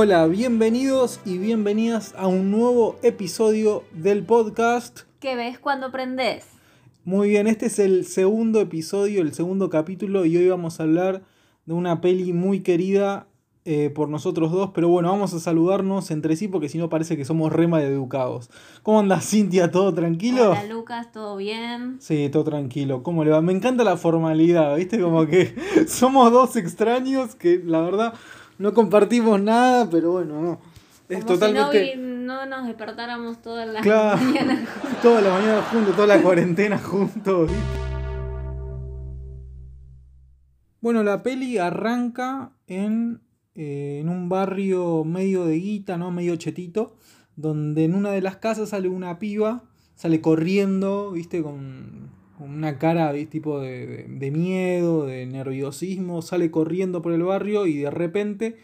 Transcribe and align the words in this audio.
Hola, 0.00 0.28
bienvenidos 0.28 1.18
y 1.24 1.38
bienvenidas 1.38 2.14
a 2.16 2.28
un 2.28 2.52
nuevo 2.52 3.00
episodio 3.02 3.82
del 3.90 4.24
podcast. 4.24 5.00
¿Qué 5.18 5.34
ves 5.34 5.58
cuando 5.58 5.90
prendes? 5.90 6.46
Muy 7.04 7.30
bien, 7.30 7.48
este 7.48 7.66
es 7.66 7.80
el 7.80 8.06
segundo 8.06 8.60
episodio, 8.60 9.22
el 9.22 9.34
segundo 9.34 9.70
capítulo 9.70 10.24
y 10.24 10.36
hoy 10.36 10.48
vamos 10.48 10.78
a 10.78 10.84
hablar 10.84 11.24
de 11.66 11.74
una 11.74 12.00
peli 12.00 12.32
muy 12.32 12.60
querida 12.60 13.26
eh, 13.64 13.90
por 13.90 14.08
nosotros 14.08 14.52
dos, 14.52 14.70
pero 14.72 14.88
bueno, 14.88 15.10
vamos 15.10 15.34
a 15.34 15.40
saludarnos 15.40 16.12
entre 16.12 16.36
sí 16.36 16.46
porque 16.46 16.68
si 16.68 16.78
no 16.78 16.88
parece 16.88 17.16
que 17.16 17.24
somos 17.24 17.52
rema 17.52 17.80
de 17.80 17.88
educados. 17.88 18.50
¿Cómo 18.84 19.00
andas, 19.00 19.28
Cintia? 19.28 19.72
¿Todo 19.72 19.92
tranquilo? 19.92 20.52
Hola, 20.52 20.64
Lucas, 20.66 21.10
¿todo 21.10 21.36
bien? 21.36 21.96
Sí, 21.98 22.28
todo 22.30 22.44
tranquilo. 22.44 23.02
¿Cómo 23.02 23.24
le 23.24 23.32
va? 23.32 23.42
Me 23.42 23.52
encanta 23.52 23.82
la 23.82 23.96
formalidad, 23.96 24.76
¿viste? 24.76 25.00
Como 25.00 25.26
que 25.26 25.56
somos 25.88 26.30
dos 26.30 26.54
extraños 26.54 27.34
que 27.34 27.60
la 27.64 27.80
verdad 27.80 28.14
no 28.58 28.74
compartimos 28.74 29.40
nada, 29.40 29.88
pero 29.88 30.12
bueno, 30.12 30.42
no. 30.42 30.60
Es 31.08 31.24
totalmente... 31.24 31.94
si 31.94 31.98
no, 31.98 32.44
nos 32.44 32.66
despertáramos 32.66 33.40
todas 33.40 33.66
las 33.66 33.82
claro, 33.82 34.22
mañanas 34.22 34.68
juntos. 34.68 34.98
Todas 35.02 35.22
las 35.22 35.32
mañanas 35.32 35.64
juntos, 35.68 35.96
toda 35.96 36.06
la 36.06 36.22
cuarentena 36.22 36.78
juntos. 36.78 37.50
Bueno, 40.80 41.02
la 41.02 41.22
peli 41.22 41.58
arranca 41.58 42.52
en, 42.66 43.22
eh, 43.54 44.00
en 44.00 44.08
un 44.08 44.28
barrio 44.28 45.04
medio 45.04 45.46
de 45.46 45.58
guita, 45.58 45.96
¿no? 45.96 46.10
Medio 46.10 46.36
chetito, 46.36 46.96
donde 47.36 47.84
en 47.84 47.94
una 47.94 48.10
de 48.10 48.20
las 48.20 48.36
casas 48.36 48.70
sale 48.70 48.88
una 48.88 49.18
piba, 49.18 49.64
sale 49.94 50.20
corriendo, 50.20 51.12
¿viste? 51.12 51.42
Con, 51.42 52.10
una 52.38 52.78
cara 52.78 53.12
tipo 53.30 53.60
de, 53.60 54.06
de, 54.08 54.30
miedo, 54.30 55.06
de 55.06 55.26
nerviosismo, 55.26 56.22
sale 56.22 56.50
corriendo 56.50 57.02
por 57.02 57.12
el 57.12 57.22
barrio 57.22 57.66
y 57.66 57.78
de 57.78 57.90
repente, 57.90 58.56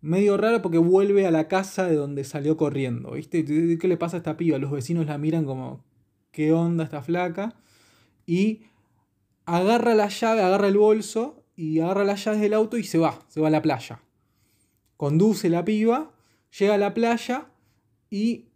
medio 0.00 0.36
raro 0.36 0.62
porque 0.62 0.78
vuelve 0.78 1.26
a 1.26 1.30
la 1.30 1.48
casa 1.48 1.86
de 1.86 1.96
donde 1.96 2.24
salió 2.24 2.56
corriendo, 2.56 3.12
¿viste? 3.12 3.44
¿Qué 3.44 3.88
le 3.88 3.96
pasa 3.96 4.16
a 4.16 4.18
esta 4.18 4.36
piba? 4.36 4.58
Los 4.58 4.70
vecinos 4.70 5.06
la 5.06 5.18
miran 5.18 5.44
como, 5.44 5.84
¿qué 6.30 6.52
onda 6.52 6.84
esta 6.84 7.02
flaca? 7.02 7.56
Y 8.26 8.62
agarra 9.46 9.94
la 9.94 10.08
llave, 10.08 10.42
agarra 10.42 10.68
el 10.68 10.78
bolso 10.78 11.44
y 11.56 11.80
agarra 11.80 12.04
las 12.04 12.24
llaves 12.24 12.40
del 12.40 12.54
auto 12.54 12.76
y 12.78 12.84
se 12.84 12.98
va, 12.98 13.20
se 13.28 13.40
va 13.40 13.48
a 13.48 13.50
la 13.50 13.62
playa. 13.62 14.00
Conduce 14.96 15.48
la 15.48 15.64
piba, 15.64 16.12
llega 16.58 16.74
a 16.74 16.78
la 16.78 16.94
playa 16.94 17.48
y 18.10 18.46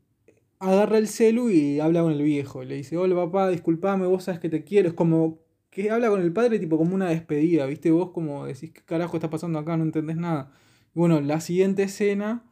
agarra 0.61 0.99
el 0.99 1.09
celu 1.09 1.51
y 1.51 1.81
habla 1.81 2.03
con 2.03 2.13
el 2.13 2.23
viejo. 2.23 2.65
Le 2.65 2.77
dice, 2.77 2.97
hola 2.97 3.15
papá, 3.15 3.49
disculpame, 3.49 4.07
vos 4.07 4.25
sabes 4.25 4.41
que 4.41 4.49
te 4.49 4.65
quiero. 4.65 4.89
Es 4.89 4.95
como 4.95 5.39
que 5.71 5.91
habla 5.91 6.09
con 6.09 6.21
el 6.21 6.33
padre 6.33 6.59
tipo 6.59 6.79
como 6.79 6.95
una 6.95 7.09
despedida, 7.09 7.67
¿viste? 7.67 7.91
Vos 7.91 8.11
como 8.11 8.47
decís, 8.47 8.73
¿qué 8.73 8.83
carajo 8.83 9.17
está 9.17 9.31
pasando 9.31 9.59
acá? 9.59 9.77
No 9.77 9.85
entendés 9.85 10.17
nada. 10.17 10.53
Y 10.95 10.99
bueno, 10.99 11.21
la 11.21 11.41
siguiente 11.41 11.85
escena, 11.85 12.45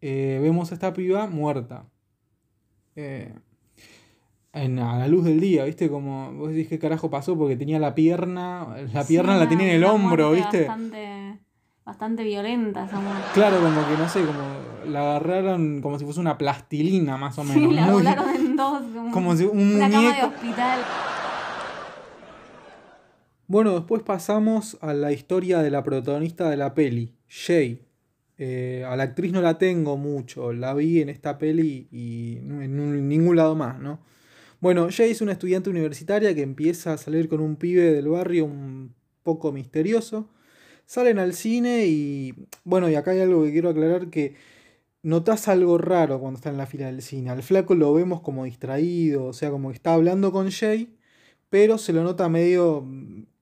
eh, 0.00 0.38
vemos 0.42 0.70
a 0.70 0.74
esta 0.74 0.92
piba 0.92 1.26
muerta. 1.28 1.88
Eh, 2.96 3.32
en, 4.52 4.78
a 4.78 4.98
la 4.98 5.08
luz 5.08 5.24
del 5.24 5.38
día, 5.38 5.64
¿viste? 5.64 5.90
Como 5.90 6.32
vos 6.32 6.50
decís, 6.50 6.68
¿qué 6.68 6.78
carajo 6.78 7.10
pasó? 7.10 7.36
Porque 7.36 7.56
tenía 7.56 7.78
la 7.78 7.94
pierna, 7.94 8.76
la 8.92 9.04
pierna 9.04 9.36
la 9.36 9.48
tenía 9.48 9.68
en 9.68 9.76
el 9.76 9.84
hombro, 9.84 10.32
¿viste? 10.32 10.66
Bastante 10.66 11.45
bastante 11.86 12.24
violenta 12.24 12.84
esa 12.84 12.98
muerte. 12.98 13.28
Claro, 13.32 13.60
como 13.60 13.86
que 13.86 13.96
no 13.96 14.08
sé, 14.08 14.24
como 14.24 14.90
la 14.90 15.00
agarraron 15.02 15.80
como 15.80 15.98
si 15.98 16.04
fuese 16.04 16.20
una 16.20 16.36
plastilina 16.36 17.16
más 17.16 17.38
o 17.38 17.44
menos. 17.44 17.70
Sí, 17.70 17.74
la 17.74 17.90
volaron 17.92 18.28
en 18.34 18.56
dos. 18.56 18.82
Como, 19.12 19.36
si 19.36 19.44
un 19.44 19.76
una 19.76 19.88
cama 19.88 20.16
de 20.16 20.22
hospital. 20.24 20.80
Bueno, 23.46 23.74
después 23.74 24.02
pasamos 24.02 24.76
a 24.80 24.92
la 24.92 25.12
historia 25.12 25.60
de 25.62 25.70
la 25.70 25.84
protagonista 25.84 26.50
de 26.50 26.56
la 26.56 26.74
peli, 26.74 27.14
Shay. 27.28 27.82
Eh, 28.38 28.84
a 28.86 28.96
la 28.96 29.04
actriz 29.04 29.32
no 29.32 29.40
la 29.40 29.56
tengo 29.56 29.96
mucho, 29.96 30.52
la 30.52 30.74
vi 30.74 31.00
en 31.00 31.08
esta 31.08 31.38
peli 31.38 31.88
y 31.90 32.36
en 32.36 33.08
ningún 33.08 33.36
lado 33.36 33.54
más, 33.54 33.78
¿no? 33.78 34.00
Bueno, 34.60 34.88
Jay 34.90 35.12
es 35.12 35.22
una 35.22 35.32
estudiante 35.32 35.70
universitaria 35.70 36.34
que 36.34 36.42
empieza 36.42 36.92
a 36.92 36.98
salir 36.98 37.28
con 37.28 37.40
un 37.40 37.56
pibe 37.56 37.92
del 37.92 38.08
barrio 38.08 38.44
un 38.44 38.92
poco 39.22 39.52
misterioso 39.52 40.28
Salen 40.86 41.18
al 41.18 41.34
cine 41.34 41.86
y. 41.86 42.34
Bueno, 42.64 42.88
y 42.88 42.94
acá 42.94 43.10
hay 43.10 43.20
algo 43.20 43.44
que 43.44 43.52
quiero 43.52 43.70
aclarar: 43.70 44.08
que 44.08 44.34
notas 45.02 45.48
algo 45.48 45.78
raro 45.78 46.18
cuando 46.20 46.38
está 46.38 46.50
en 46.50 46.56
la 46.56 46.66
fila 46.66 46.86
del 46.86 47.02
cine. 47.02 47.30
Al 47.30 47.42
flaco 47.42 47.74
lo 47.74 47.92
vemos 47.94 48.20
como 48.22 48.44
distraído, 48.44 49.26
o 49.26 49.32
sea, 49.32 49.50
como 49.50 49.68
que 49.68 49.76
está 49.76 49.94
hablando 49.94 50.32
con 50.32 50.50
Jay, 50.50 50.96
pero 51.50 51.78
se 51.78 51.92
lo 51.92 52.02
nota 52.02 52.28
medio 52.28 52.84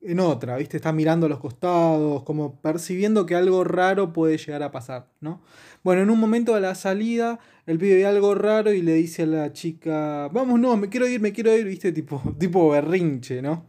en 0.05 0.21
otra, 0.21 0.56
¿viste? 0.59 0.77
Está 0.77 0.93
mirando 0.93 1.27
a 1.27 1.28
los 1.28 1.41
costados, 1.41 2.22
como 2.25 2.60
percibiendo 2.60 3.25
que 3.25 3.34
algo 3.34 3.65
raro 3.65 4.12
puede 4.12 4.37
llegar 4.37 4.62
a 4.62 4.71
pasar, 4.71 5.09
¿no? 5.21 5.41
Bueno, 5.82 6.03
en 6.03 6.11
un 6.11 6.21
momento 6.21 6.55
de 6.55 6.61
la 6.61 6.75
salida, 6.75 7.38
el 7.66 7.78
pibe 7.78 7.97
ve 7.97 8.06
algo 8.06 8.34
raro 8.34 8.72
y 8.72 8.82
le 8.82 8.93
dice 8.94 9.22
a 9.22 9.26
la 9.26 9.53
chica, 9.53 10.28
vamos, 10.32 10.61
no, 10.61 10.76
me 10.76 10.91
quiero 10.91 11.09
ir, 11.09 11.21
me 11.21 11.32
quiero 11.32 11.56
ir, 11.56 11.65
¿viste? 11.66 11.93
Tipo, 11.93 12.22
tipo 12.38 12.71
berrinche, 12.71 13.41
¿no? 13.41 13.65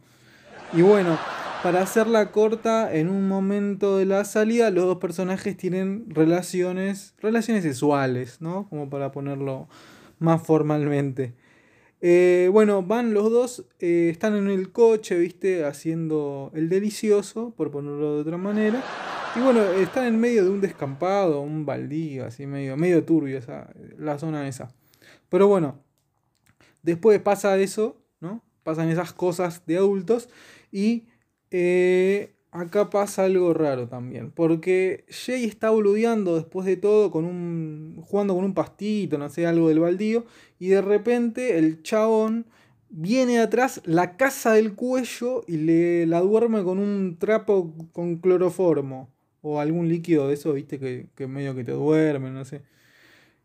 Y 0.74 0.82
bueno, 0.82 1.18
para 1.62 1.82
hacerla 1.82 2.30
corta, 2.32 2.94
en 2.94 3.08
un 3.08 3.28
momento 3.28 3.98
de 3.98 4.06
la 4.06 4.24
salida, 4.24 4.70
los 4.70 4.84
dos 4.84 4.98
personajes 4.98 5.56
tienen 5.56 6.06
relaciones, 6.08 7.14
relaciones 7.18 7.64
sexuales, 7.64 8.40
¿no? 8.40 8.68
Como 8.68 8.88
para 8.88 9.10
ponerlo 9.12 9.68
más 10.18 10.42
formalmente. 10.42 11.34
Eh, 12.00 12.48
bueno, 12.52 12.82
van 12.82 13.14
los 13.14 13.30
dos, 13.30 13.66
eh, 13.80 14.08
están 14.10 14.36
en 14.36 14.48
el 14.48 14.70
coche, 14.70 15.18
¿viste? 15.18 15.64
Haciendo 15.64 16.50
el 16.54 16.68
delicioso, 16.68 17.54
por 17.56 17.70
ponerlo 17.70 18.16
de 18.16 18.20
otra 18.20 18.36
manera. 18.36 18.82
Y 19.34 19.40
bueno, 19.40 19.62
están 19.62 20.06
en 20.06 20.20
medio 20.20 20.44
de 20.44 20.50
un 20.50 20.60
descampado, 20.60 21.40
un 21.40 21.66
baldío, 21.66 22.26
así 22.26 22.46
medio, 22.46 22.76
medio 22.76 23.04
turbio 23.04 23.38
esa, 23.38 23.70
la 23.98 24.18
zona 24.18 24.46
esa. 24.48 24.72
Pero 25.28 25.48
bueno, 25.48 25.80
después 26.82 27.20
pasa 27.20 27.58
eso, 27.58 27.96
¿no? 28.20 28.42
Pasan 28.62 28.88
esas 28.88 29.12
cosas 29.12 29.66
de 29.66 29.76
adultos 29.76 30.28
y 30.72 31.08
eh, 31.50 32.34
acá 32.50 32.90
pasa 32.90 33.24
algo 33.24 33.54
raro 33.54 33.88
también. 33.88 34.30
Porque 34.30 35.04
Jay 35.08 35.44
está 35.44 35.70
boludeando 35.70 36.36
después 36.36 36.66
de 36.66 36.76
todo 36.76 37.10
con 37.10 37.24
un. 37.24 38.02
jugando 38.06 38.34
con 38.34 38.44
un 38.44 38.54
pastito, 38.54 39.18
no 39.18 39.28
sé, 39.28 39.46
algo 39.46 39.68
del 39.68 39.80
baldío. 39.80 40.24
Y 40.58 40.68
de 40.68 40.82
repente 40.82 41.58
el 41.58 41.82
chabón 41.82 42.46
viene 42.88 43.40
atrás, 43.40 43.82
la 43.84 44.16
caza 44.16 44.52
del 44.54 44.74
cuello 44.74 45.42
y 45.46 45.58
le 45.58 46.06
la 46.06 46.20
duerme 46.20 46.62
con 46.62 46.78
un 46.78 47.18
trapo 47.18 47.74
con 47.92 48.16
cloroformo. 48.16 49.10
O 49.42 49.60
algún 49.60 49.88
líquido 49.88 50.26
de 50.28 50.34
eso, 50.34 50.52
viste, 50.54 50.78
que, 50.80 51.06
que 51.14 51.28
medio 51.28 51.54
que 51.54 51.62
te 51.62 51.72
duerme, 51.72 52.30
no 52.30 52.44
sé. 52.44 52.62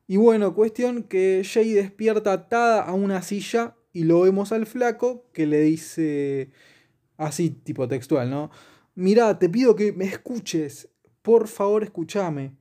Y 0.08 0.18
bueno, 0.18 0.56
cuestión 0.56 1.04
que 1.04 1.44
Jay 1.46 1.74
despierta 1.74 2.34
atada 2.34 2.82
a 2.84 2.94
una 2.94 3.22
silla 3.22 3.76
y 3.94 4.04
lo 4.04 4.22
vemos 4.22 4.52
al 4.52 4.66
flaco 4.66 5.26
que 5.32 5.46
le 5.46 5.62
dice 5.62 6.50
así 7.22 7.50
tipo 7.50 7.88
textual, 7.88 8.30
¿no? 8.30 8.52
Mira, 8.96 9.40
te 9.40 9.50
pido 9.50 9.76
que 9.76 9.94
me 9.94 10.06
escuches, 10.06 10.90
por 11.22 11.48
favor 11.48 11.84
escúchame. 11.84 12.54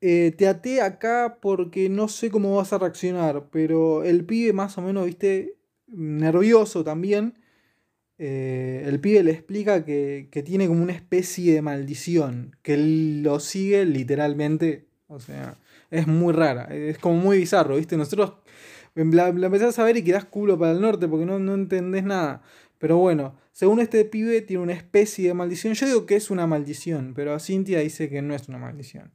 Eh, 0.00 0.32
te 0.36 0.46
até 0.46 0.80
acá 0.80 1.38
porque 1.42 1.88
no 1.88 2.08
sé 2.08 2.30
cómo 2.30 2.56
vas 2.56 2.72
a 2.72 2.78
reaccionar, 2.78 3.48
pero 3.50 4.04
el 4.04 4.24
pibe 4.24 4.52
más 4.52 4.78
o 4.78 4.82
menos, 4.82 5.06
viste, 5.06 5.56
nervioso 5.88 6.84
también. 6.84 7.34
Eh, 8.18 8.84
el 8.86 9.00
pibe 9.00 9.22
le 9.24 9.32
explica 9.32 9.84
que, 9.84 10.28
que, 10.30 10.42
tiene 10.42 10.66
como 10.68 10.82
una 10.82 10.92
especie 10.92 11.54
de 11.54 11.62
maldición, 11.62 12.56
que 12.62 12.76
lo 12.76 13.40
sigue 13.40 13.84
literalmente, 13.86 14.88
o 15.08 15.20
sea, 15.20 15.58
es 15.90 16.06
muy 16.06 16.32
rara, 16.32 16.64
es 16.74 16.98
como 16.98 17.16
muy 17.16 17.38
bizarro, 17.38 17.76
¿viste? 17.76 17.96
Nosotros 17.96 18.34
la, 18.94 19.32
la 19.32 19.46
empezás 19.46 19.78
a 19.78 19.84
ver 19.84 19.96
y 19.96 20.04
quedás 20.04 20.24
culo 20.24 20.58
para 20.58 20.72
el 20.72 20.80
norte 20.80 21.06
porque 21.08 21.26
no, 21.26 21.38
no 21.38 21.54
entendés 21.54 22.04
nada. 22.04 22.42
Pero 22.78 22.98
bueno, 22.98 23.34
según 23.58 23.80
este 23.80 24.04
pibe 24.04 24.40
tiene 24.40 24.62
una 24.62 24.72
especie 24.72 25.26
de 25.26 25.34
maldición. 25.34 25.74
Yo 25.74 25.84
digo 25.84 26.06
que 26.06 26.14
es 26.14 26.30
una 26.30 26.46
maldición, 26.46 27.12
pero 27.12 27.36
Cintia 27.40 27.80
dice 27.80 28.08
que 28.08 28.22
no 28.22 28.32
es 28.32 28.48
una 28.48 28.58
maldición. 28.58 29.10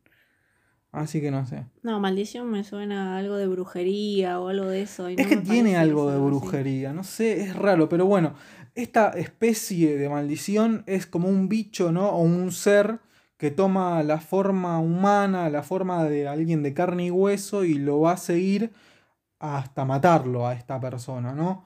Así 0.91 1.21
que 1.21 1.31
no 1.31 1.45
sé. 1.45 1.63
No, 1.81 2.01
maldición 2.01 2.51
me 2.51 2.65
suena 2.65 3.15
a 3.15 3.19
algo 3.19 3.37
de 3.37 3.47
brujería 3.47 4.41
o 4.41 4.49
algo 4.49 4.65
de 4.65 4.81
eso. 4.81 5.07
es 5.07 5.27
que 5.27 5.37
tiene 5.37 5.77
algo 5.77 6.11
de 6.11 6.17
brujería, 6.17 6.91
no 6.91 7.05
sé, 7.05 7.39
es 7.39 7.55
raro, 7.55 7.87
pero 7.87 8.05
bueno, 8.05 8.33
esta 8.75 9.11
especie 9.11 9.95
de 9.95 10.09
maldición 10.09 10.83
es 10.87 11.05
como 11.05 11.29
un 11.29 11.47
bicho, 11.47 11.93
¿no? 11.93 12.09
O 12.09 12.19
un 12.19 12.51
ser 12.51 12.99
que 13.37 13.49
toma 13.49 14.03
la 14.03 14.19
forma 14.19 14.77
humana, 14.81 15.49
la 15.49 15.63
forma 15.63 16.03
de 16.03 16.27
alguien 16.27 16.63
de 16.63 16.73
carne 16.73 17.05
y 17.05 17.11
hueso 17.11 17.63
y 17.63 17.75
lo 17.75 18.01
va 18.01 18.11
a 18.11 18.17
seguir 18.17 18.73
hasta 19.39 19.85
matarlo 19.85 20.45
a 20.45 20.53
esta 20.53 20.81
persona, 20.81 21.31
¿no? 21.31 21.63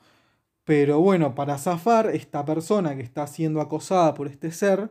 Pero 0.68 1.00
bueno, 1.00 1.34
para 1.34 1.58
zafar, 1.58 2.08
esta 2.14 2.44
persona 2.44 2.98
que 2.98 3.02
está 3.02 3.26
siendo 3.26 3.62
acosada 3.62 4.14
por 4.14 4.28
este 4.28 4.52
ser, 4.52 4.90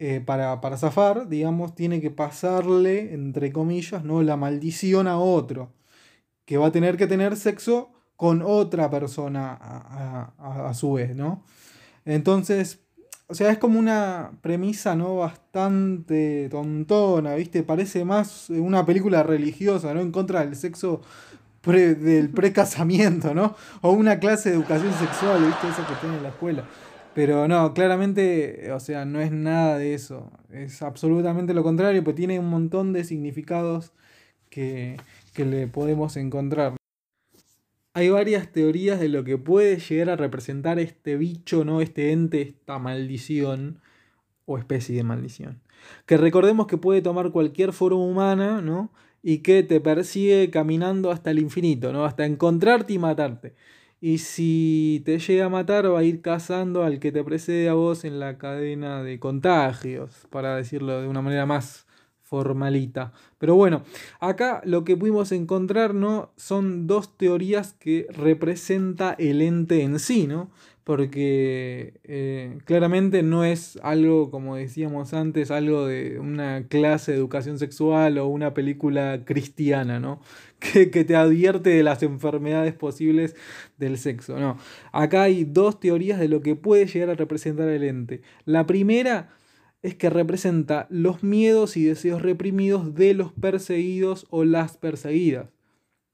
eh, 0.00 0.20
para, 0.20 0.60
para, 0.60 0.76
zafar, 0.76 1.28
digamos, 1.28 1.76
tiene 1.76 2.00
que 2.00 2.10
pasarle, 2.10 3.14
entre 3.14 3.52
comillas, 3.52 4.02
¿no? 4.02 4.24
la 4.24 4.36
maldición 4.36 5.06
a 5.06 5.20
otro, 5.20 5.72
que 6.44 6.56
va 6.56 6.66
a 6.66 6.72
tener 6.72 6.96
que 6.96 7.06
tener 7.06 7.36
sexo 7.36 7.92
con 8.16 8.42
otra 8.42 8.90
persona 8.90 9.56
a, 9.60 10.32
a, 10.68 10.74
su 10.74 10.94
vez, 10.94 11.14
¿no? 11.14 11.44
Entonces, 12.04 12.80
o 13.28 13.34
sea, 13.34 13.52
es 13.52 13.58
como 13.58 13.78
una 13.78 14.32
premisa, 14.42 14.96
¿no? 14.96 15.18
Bastante 15.18 16.48
tontona, 16.50 17.36
¿viste? 17.36 17.62
Parece 17.62 18.04
más 18.04 18.50
una 18.50 18.84
película 18.84 19.22
religiosa, 19.22 19.94
¿no? 19.94 20.00
En 20.00 20.10
contra 20.10 20.40
del 20.44 20.56
sexo 20.56 21.02
del 21.62 22.30
precasamiento, 22.30 23.34
¿no? 23.34 23.54
O 23.82 23.92
una 23.92 24.18
clase 24.18 24.50
de 24.50 24.56
educación 24.56 24.92
sexual, 24.94 25.44
¿viste? 25.44 25.68
Esa 25.68 25.86
que 25.86 25.94
tiene 26.00 26.16
en 26.16 26.22
la 26.22 26.28
escuela. 26.30 26.64
Pero 27.14 27.48
no, 27.48 27.74
claramente, 27.74 28.70
o 28.72 28.80
sea, 28.80 29.04
no 29.04 29.20
es 29.20 29.32
nada 29.32 29.76
de 29.76 29.94
eso. 29.94 30.30
Es 30.50 30.82
absolutamente 30.82 31.52
lo 31.52 31.62
contrario, 31.62 32.04
pues 32.04 32.16
tiene 32.16 32.38
un 32.38 32.48
montón 32.48 32.92
de 32.92 33.04
significados 33.04 33.92
que, 34.50 34.96
que 35.34 35.44
le 35.44 35.66
podemos 35.66 36.16
encontrar. 36.16 36.76
Hay 37.94 38.10
varias 38.10 38.52
teorías 38.52 39.00
de 39.00 39.08
lo 39.08 39.24
que 39.24 39.36
puede 39.36 39.78
llegar 39.78 40.10
a 40.10 40.16
representar 40.16 40.78
este 40.78 41.16
bicho, 41.16 41.64
¿no? 41.64 41.80
Este 41.80 42.12
ente, 42.12 42.40
esta 42.42 42.78
maldición 42.78 43.80
o 44.46 44.56
especie 44.56 44.94
de 44.94 45.02
maldición. 45.02 45.60
Que 46.06 46.16
recordemos 46.16 46.66
que 46.66 46.76
puede 46.76 47.02
tomar 47.02 47.30
cualquier 47.30 47.72
forma 47.72 47.98
humana, 47.98 48.62
¿no? 48.62 48.92
Y 49.22 49.38
que 49.38 49.62
te 49.62 49.80
persigue 49.80 50.50
caminando 50.50 51.10
hasta 51.10 51.30
el 51.30 51.38
infinito, 51.38 51.92
¿no? 51.92 52.04
Hasta 52.04 52.24
encontrarte 52.24 52.92
y 52.92 52.98
matarte. 52.98 53.54
Y 54.00 54.18
si 54.18 55.02
te 55.04 55.18
llega 55.18 55.46
a 55.46 55.48
matar, 55.48 55.92
va 55.92 55.98
a 55.98 56.04
ir 56.04 56.22
cazando 56.22 56.84
al 56.84 57.00
que 57.00 57.10
te 57.10 57.24
precede 57.24 57.68
a 57.68 57.74
vos 57.74 58.04
en 58.04 58.20
la 58.20 58.38
cadena 58.38 59.02
de 59.02 59.18
contagios, 59.18 60.26
para 60.30 60.54
decirlo 60.56 61.00
de 61.00 61.08
una 61.08 61.20
manera 61.20 61.46
más 61.46 61.88
formalita. 62.28 63.12
Pero 63.38 63.56
bueno, 63.56 63.82
acá 64.20 64.60
lo 64.64 64.84
que 64.84 64.96
pudimos 64.96 65.32
encontrar 65.32 65.94
¿no? 65.94 66.30
son 66.36 66.86
dos 66.86 67.16
teorías 67.16 67.72
que 67.72 68.06
representa 68.10 69.16
el 69.18 69.40
ente 69.40 69.82
en 69.82 69.98
sí, 69.98 70.26
¿no? 70.26 70.50
Porque 70.88 72.00
eh, 72.04 72.60
claramente 72.64 73.22
no 73.22 73.44
es 73.44 73.78
algo, 73.82 74.30
como 74.30 74.56
decíamos 74.56 75.12
antes, 75.12 75.50
algo 75.50 75.86
de 75.86 76.18
una 76.18 76.66
clase 76.66 77.12
de 77.12 77.18
educación 77.18 77.58
sexual 77.58 78.16
o 78.16 78.26
una 78.26 78.54
película 78.54 79.22
cristiana, 79.26 80.00
¿no? 80.00 80.22
Que, 80.60 80.90
que, 80.90 81.04
te 81.04 81.14
advierte 81.14 81.68
de 81.68 81.82
las 81.82 82.02
enfermedades 82.02 82.72
posibles 82.72 83.36
del 83.76 83.98
sexo. 83.98 84.40
No, 84.40 84.56
acá 84.90 85.24
hay 85.24 85.44
dos 85.44 85.78
teorías 85.78 86.18
de 86.18 86.28
lo 86.28 86.40
que 86.40 86.56
puede 86.56 86.86
llegar 86.86 87.10
a 87.10 87.14
representar 87.16 87.68
el 87.68 87.84
ente. 87.84 88.22
La 88.46 88.64
primera 88.66 89.28
es 89.82 89.94
que 89.94 90.08
representa 90.08 90.86
los 90.88 91.22
miedos 91.22 91.76
y 91.76 91.84
deseos 91.84 92.22
reprimidos 92.22 92.94
de 92.94 93.12
los 93.12 93.34
perseguidos 93.34 94.26
o 94.30 94.44
las 94.44 94.78
perseguidas. 94.78 95.50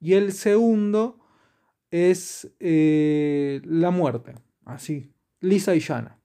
Y 0.01 0.15
el 0.15 0.33
segundo 0.33 1.21
es 1.93 2.51
eh, 2.59 3.63
la 3.65 3.93
muerte, 3.93 4.35
así, 4.65 5.13
lisa 5.41 5.75
y 5.75 5.81
llana. 5.81 6.19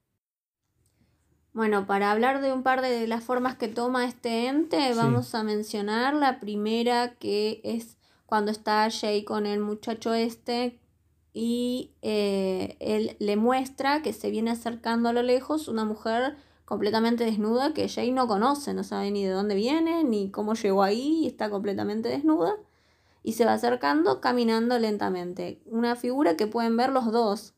Bueno, 1.53 1.87
para 1.87 2.11
hablar 2.11 2.41
de 2.41 2.53
un 2.53 2.63
par 2.63 2.81
de 2.81 3.07
las 3.07 3.23
formas 3.23 3.55
que 3.55 3.67
toma 3.67 4.05
este 4.05 4.47
ente, 4.47 4.93
vamos 4.93 5.33
a 5.35 5.43
mencionar 5.43 6.13
la 6.13 6.39
primera 6.39 7.15
que 7.15 7.59
es 7.63 7.97
cuando 8.25 8.51
está 8.51 8.87
Jay 8.91 9.23
con 9.23 9.45
el 9.45 9.59
muchacho 9.59 10.13
este 10.13 10.79
y 11.33 11.91
eh, 12.01 12.77
él 12.79 13.15
le 13.19 13.35
muestra 13.35 14.01
que 14.01 14.13
se 14.13 14.29
viene 14.29 14.51
acercando 14.51 15.09
a 15.09 15.13
lo 15.13 15.23
lejos 15.23 15.67
una 15.67 15.85
mujer 15.85 16.37
completamente 16.65 17.25
desnuda 17.25 17.73
que 17.73 17.89
Jay 17.89 18.11
no 18.11 18.27
conoce, 18.27 18.75
no 18.75 18.83
sabe 18.83 19.09
ni 19.09 19.23
de 19.25 19.31
dónde 19.31 19.55
viene, 19.55 20.03
ni 20.03 20.29
cómo 20.29 20.53
llegó 20.53 20.83
ahí, 20.83 21.23
y 21.23 21.27
está 21.27 21.49
completamente 21.49 22.09
desnuda. 22.09 22.55
Y 23.23 23.33
se 23.33 23.43
va 23.43 23.53
acercando 23.53 24.21
caminando 24.21 24.77
lentamente. 24.77 25.61
Una 25.65 25.95
figura 25.95 26.37
que 26.37 26.45
pueden 26.45 26.77
ver 26.77 26.91
los 26.91 27.11
dos. 27.11 27.55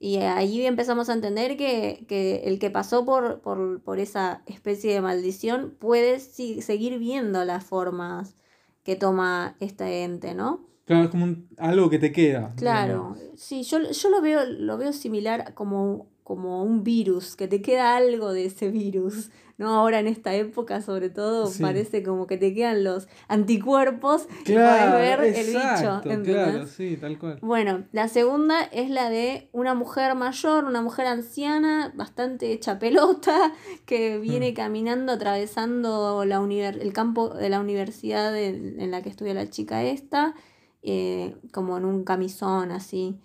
Y 0.00 0.18
ahí 0.18 0.64
empezamos 0.64 1.08
a 1.08 1.14
entender 1.14 1.56
que, 1.56 2.42
el 2.44 2.58
que 2.58 2.70
pasó 2.70 3.04
por, 3.04 3.40
por, 3.40 3.98
esa 3.98 4.42
especie 4.46 4.94
de 4.94 5.00
maldición 5.00 5.74
puede 5.78 6.20
seguir 6.20 6.98
viendo 6.98 7.44
las 7.44 7.64
formas 7.64 8.36
que 8.84 8.94
toma 8.94 9.56
este 9.58 10.04
ente, 10.04 10.34
¿no? 10.34 10.66
Claro, 10.84 11.04
es 11.04 11.10
como 11.10 11.34
algo 11.58 11.90
que 11.90 11.98
te 11.98 12.12
queda. 12.12 12.54
Claro, 12.56 13.16
sí, 13.34 13.62
yo, 13.64 13.90
yo 13.90 14.08
lo, 14.08 14.22
veo, 14.22 14.44
lo 14.46 14.78
veo 14.78 14.92
similar 14.92 15.52
como 15.54 16.08
como 16.28 16.62
un 16.62 16.84
virus, 16.84 17.36
que 17.36 17.48
te 17.48 17.62
queda 17.62 17.96
algo 17.96 18.34
de 18.34 18.44
ese 18.44 18.68
virus, 18.68 19.30
¿no? 19.56 19.70
Ahora 19.70 19.98
en 19.98 20.06
esta 20.06 20.34
época, 20.34 20.82
sobre 20.82 21.08
todo, 21.08 21.50
parece 21.58 22.02
como 22.02 22.26
que 22.26 22.36
te 22.36 22.52
quedan 22.52 22.84
los 22.84 23.08
anticuerpos 23.28 24.28
y 24.44 24.52
puedes 24.52 24.92
ver 24.92 25.24
el 25.24 25.46
bicho. 25.46 26.02
Claro, 26.22 26.66
sí, 26.66 26.98
tal 27.00 27.18
cual. 27.18 27.38
Bueno, 27.40 27.86
la 27.92 28.08
segunda 28.08 28.60
es 28.60 28.90
la 28.90 29.08
de 29.08 29.48
una 29.52 29.72
mujer 29.72 30.14
mayor, 30.16 30.66
una 30.66 30.82
mujer 30.82 31.06
anciana, 31.06 31.94
bastante 31.96 32.52
hecha 32.52 32.78
pelota, 32.78 33.54
que 33.86 34.18
viene 34.18 34.52
mm. 34.52 34.54
caminando, 34.54 35.12
atravesando 35.12 36.26
la 36.26 36.42
el 36.42 36.92
campo 36.92 37.30
de 37.30 37.48
la 37.48 37.60
universidad 37.60 38.36
en, 38.36 38.90
la 38.90 39.00
que 39.00 39.08
estudia 39.08 39.32
la 39.32 39.48
chica 39.48 39.82
esta, 39.82 40.34
eh, 40.82 41.36
como 41.52 41.78
en 41.78 41.86
un 41.86 42.04
camisón 42.04 42.70
así. 42.70 43.18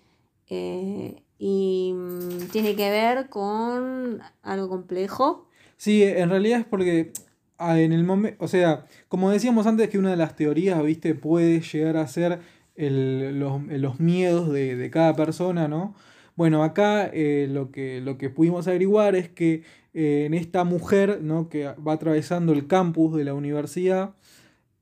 Eh, 0.48 1.23
y 1.38 1.92
mm, 1.94 2.48
tiene 2.52 2.76
que 2.76 2.90
ver 2.90 3.28
con 3.28 4.20
algo 4.42 4.68
complejo. 4.68 5.48
Sí, 5.76 6.02
en 6.02 6.30
realidad 6.30 6.60
es 6.60 6.66
porque 6.66 7.12
ah, 7.58 7.80
en 7.80 7.92
el 7.92 8.04
momento, 8.04 8.44
o 8.44 8.48
sea, 8.48 8.86
como 9.08 9.30
decíamos 9.30 9.66
antes 9.66 9.88
que 9.88 9.98
una 9.98 10.10
de 10.10 10.16
las 10.16 10.36
teorías, 10.36 10.82
viste, 10.82 11.14
puede 11.14 11.60
llegar 11.60 11.96
a 11.96 12.06
ser 12.06 12.40
los, 12.76 14.00
miedos 14.00 14.52
de, 14.52 14.90
cada 14.90 15.14
persona, 15.14 15.68
¿no? 15.68 15.94
Bueno, 16.36 16.64
acá 16.64 17.08
eh, 17.12 17.46
lo, 17.48 17.70
que, 17.70 18.00
lo 18.00 18.18
que 18.18 18.28
pudimos 18.28 18.66
averiguar 18.66 19.14
es 19.14 19.28
que 19.28 19.62
eh, 19.94 20.24
en 20.26 20.34
esta 20.34 20.64
mujer, 20.64 21.20
¿no? 21.22 21.48
Que 21.48 21.66
va 21.66 21.92
atravesando 21.92 22.52
el 22.52 22.66
campus 22.66 23.16
de 23.16 23.24
la 23.24 23.34
universidad, 23.34 24.14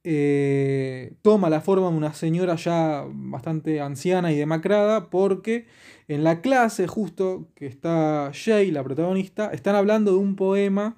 eh, 0.05 1.15
toma 1.23 1.49
la 1.49 1.61
forma 1.61 1.89
de 1.91 1.97
una 1.97 2.13
señora 2.13 2.57
ya 2.57 3.05
bastante 3.09 3.81
anciana 3.81 4.33
y 4.33 4.37
demacrada 4.37 5.11
porque 5.11 5.67
en 6.09 6.25
la 6.25 6.41
clase 6.41 6.89
justo 6.89 7.49
que 7.55 7.67
está 7.67 8.33
Jay, 8.35 8.71
la 8.71 8.83
protagonista, 8.83 9.51
están 9.53 9.77
hablando 9.77 10.13
de 10.13 10.19
un 10.19 10.35
poema 10.37 10.97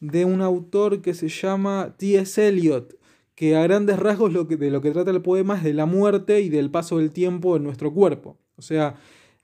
de 0.00 0.24
un 0.24 0.42
autor 0.42 1.00
que 1.00 1.14
se 1.14 1.28
llama 1.28 1.94
T.S. 1.96 2.48
Eliot, 2.48 2.98
que 3.34 3.56
a 3.56 3.62
grandes 3.62 3.98
rasgos 3.98 4.32
lo 4.32 4.48
que, 4.48 4.56
de 4.56 4.70
lo 4.70 4.82
que 4.82 4.90
trata 4.90 5.12
el 5.12 5.22
poema 5.22 5.56
es 5.56 5.62
de 5.62 5.74
la 5.74 5.86
muerte 5.86 6.40
y 6.40 6.48
del 6.48 6.70
paso 6.70 6.98
del 6.98 7.12
tiempo 7.12 7.56
en 7.56 7.62
nuestro 7.62 7.94
cuerpo. 7.94 8.36
O 8.56 8.62
sea, 8.62 8.96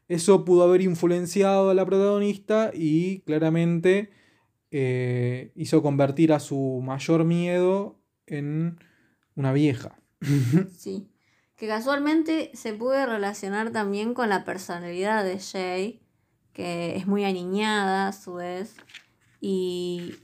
eso 0.09 0.45
pudo 0.45 0.65
haber 0.65 0.83
influenciado 0.83 1.71
a 1.71 1.75
la 1.75 1.87
protagonista 1.87 2.73
y 2.75 3.21
claramente 3.21 4.11
eh, 4.71 5.53
hizo 5.55 5.83
convertir 5.83 6.33
a 6.33 6.41
su 6.41 6.81
mayor 6.85 7.25
miedo 7.25 8.01
en 8.27 8.79
una 9.39 9.53
vieja. 9.53 9.99
Sí. 10.77 11.09
Que 11.57 11.67
casualmente 11.67 12.51
se 12.55 12.73
puede 12.73 13.07
relacionar 13.07 13.71
también 13.71 14.15
con 14.15 14.29
la 14.29 14.45
personalidad 14.45 15.25
de 15.25 15.41
Jay, 15.41 16.03
que 16.53 16.97
es 16.97 17.07
muy 17.07 17.25
aniñada 17.25 18.09
a 18.09 18.13
su 18.13 18.35
vez. 18.35 18.77
Y, 19.41 20.17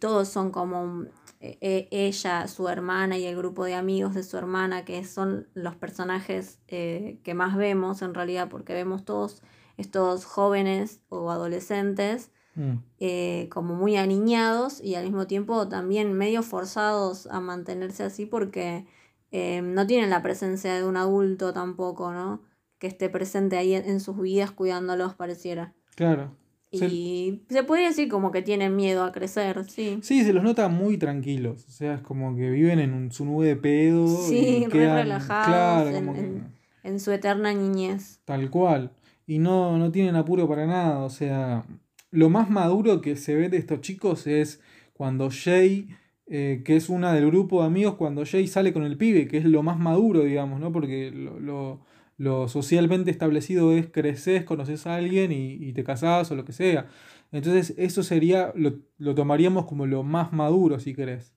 todos 0.00 0.28
son 0.28 0.50
como 0.50 1.04
e, 1.40 1.58
e, 1.60 1.88
ella, 1.90 2.48
su 2.48 2.68
hermana 2.68 3.18
y 3.18 3.24
el 3.24 3.36
grupo 3.36 3.64
de 3.64 3.74
amigos 3.74 4.14
de 4.14 4.22
su 4.22 4.36
hermana, 4.36 4.84
que 4.84 5.04
son 5.04 5.48
los 5.54 5.76
personajes 5.76 6.58
eh, 6.68 7.20
que 7.22 7.34
más 7.34 7.56
vemos 7.56 8.02
en 8.02 8.14
realidad, 8.14 8.48
porque 8.48 8.72
vemos 8.72 9.04
todos 9.04 9.42
estos 9.76 10.24
jóvenes 10.24 11.00
o 11.08 11.30
adolescentes 11.30 12.30
Mm. 12.56 12.74
Eh, 13.00 13.48
como 13.50 13.74
muy 13.74 13.96
aniñados 13.96 14.80
y 14.80 14.94
al 14.94 15.04
mismo 15.04 15.26
tiempo 15.26 15.68
también 15.68 16.12
medio 16.12 16.42
forzados 16.42 17.26
a 17.26 17.40
mantenerse 17.40 18.04
así 18.04 18.26
porque 18.26 18.86
eh, 19.32 19.60
no 19.62 19.86
tienen 19.86 20.10
la 20.10 20.22
presencia 20.22 20.74
de 20.74 20.84
un 20.84 20.96
adulto 20.96 21.52
tampoco, 21.52 22.12
¿no? 22.12 22.42
Que 22.78 22.86
esté 22.86 23.08
presente 23.08 23.56
ahí 23.56 23.74
en 23.74 23.98
sus 24.00 24.20
vidas 24.20 24.52
cuidándolos, 24.52 25.14
pareciera. 25.14 25.74
Claro. 25.96 26.30
Y 26.70 27.42
se, 27.48 27.62
podría 27.62 27.88
decir 27.88 28.08
como 28.08 28.32
que 28.32 28.42
tienen 28.42 28.74
miedo 28.74 29.04
a 29.04 29.12
crecer, 29.12 29.64
sí. 29.68 29.98
Sí, 30.02 30.24
se 30.24 30.32
los 30.32 30.42
nota 30.42 30.68
muy 30.68 30.98
tranquilos. 30.98 31.64
O 31.68 31.70
sea, 31.70 31.94
es 31.94 32.00
como 32.00 32.34
que 32.34 32.50
viven 32.50 32.80
en 32.80 33.12
su 33.12 33.24
nube 33.24 33.46
de 33.46 33.56
pedo. 33.56 34.06
Sí, 34.08 34.66
relajados 34.66 35.92
en, 36.82 37.00
su 37.00 37.12
eterna 37.12 37.52
niñez. 37.54 38.20
Tal 38.24 38.50
cual. 38.50 38.90
Y 39.26 39.38
no, 39.38 39.78
no 39.78 39.90
tienen 39.90 40.16
apuro 40.16 40.48
para 40.48 40.66
nada. 40.66 40.98
O 40.98 41.10
sea, 41.10 41.64
lo 42.14 42.30
más 42.30 42.48
maduro 42.48 43.00
que 43.00 43.16
se 43.16 43.34
ve 43.34 43.48
de 43.48 43.56
estos 43.56 43.80
chicos 43.80 44.26
es 44.26 44.60
cuando 44.92 45.30
Jay, 45.30 45.88
eh, 46.26 46.62
que 46.64 46.76
es 46.76 46.88
una 46.88 47.12
del 47.12 47.26
grupo 47.26 47.60
de 47.60 47.66
amigos, 47.66 47.96
cuando 47.96 48.24
Jay 48.24 48.46
sale 48.46 48.72
con 48.72 48.84
el 48.84 48.96
pibe, 48.96 49.26
que 49.26 49.38
es 49.38 49.44
lo 49.44 49.62
más 49.62 49.78
maduro, 49.78 50.22
digamos, 50.22 50.60
¿no? 50.60 50.70
Porque 50.70 51.10
lo, 51.10 52.48
socialmente 52.48 53.10
establecido 53.10 53.72
es 53.72 53.88
creces, 53.88 54.44
conoces 54.44 54.86
a 54.86 54.94
alguien 54.94 55.32
y, 55.32 55.72
te 55.72 55.82
casás 55.82 56.30
o 56.30 56.36
lo 56.36 56.44
que 56.44 56.52
sea. 56.52 56.86
Entonces 57.32 57.74
eso 57.76 58.04
sería, 58.04 58.52
lo, 58.54 59.14
tomaríamos 59.14 59.66
como 59.66 59.86
lo 59.86 60.04
más 60.04 60.32
maduro, 60.32 60.78
si 60.78 60.94
querés. 60.94 61.34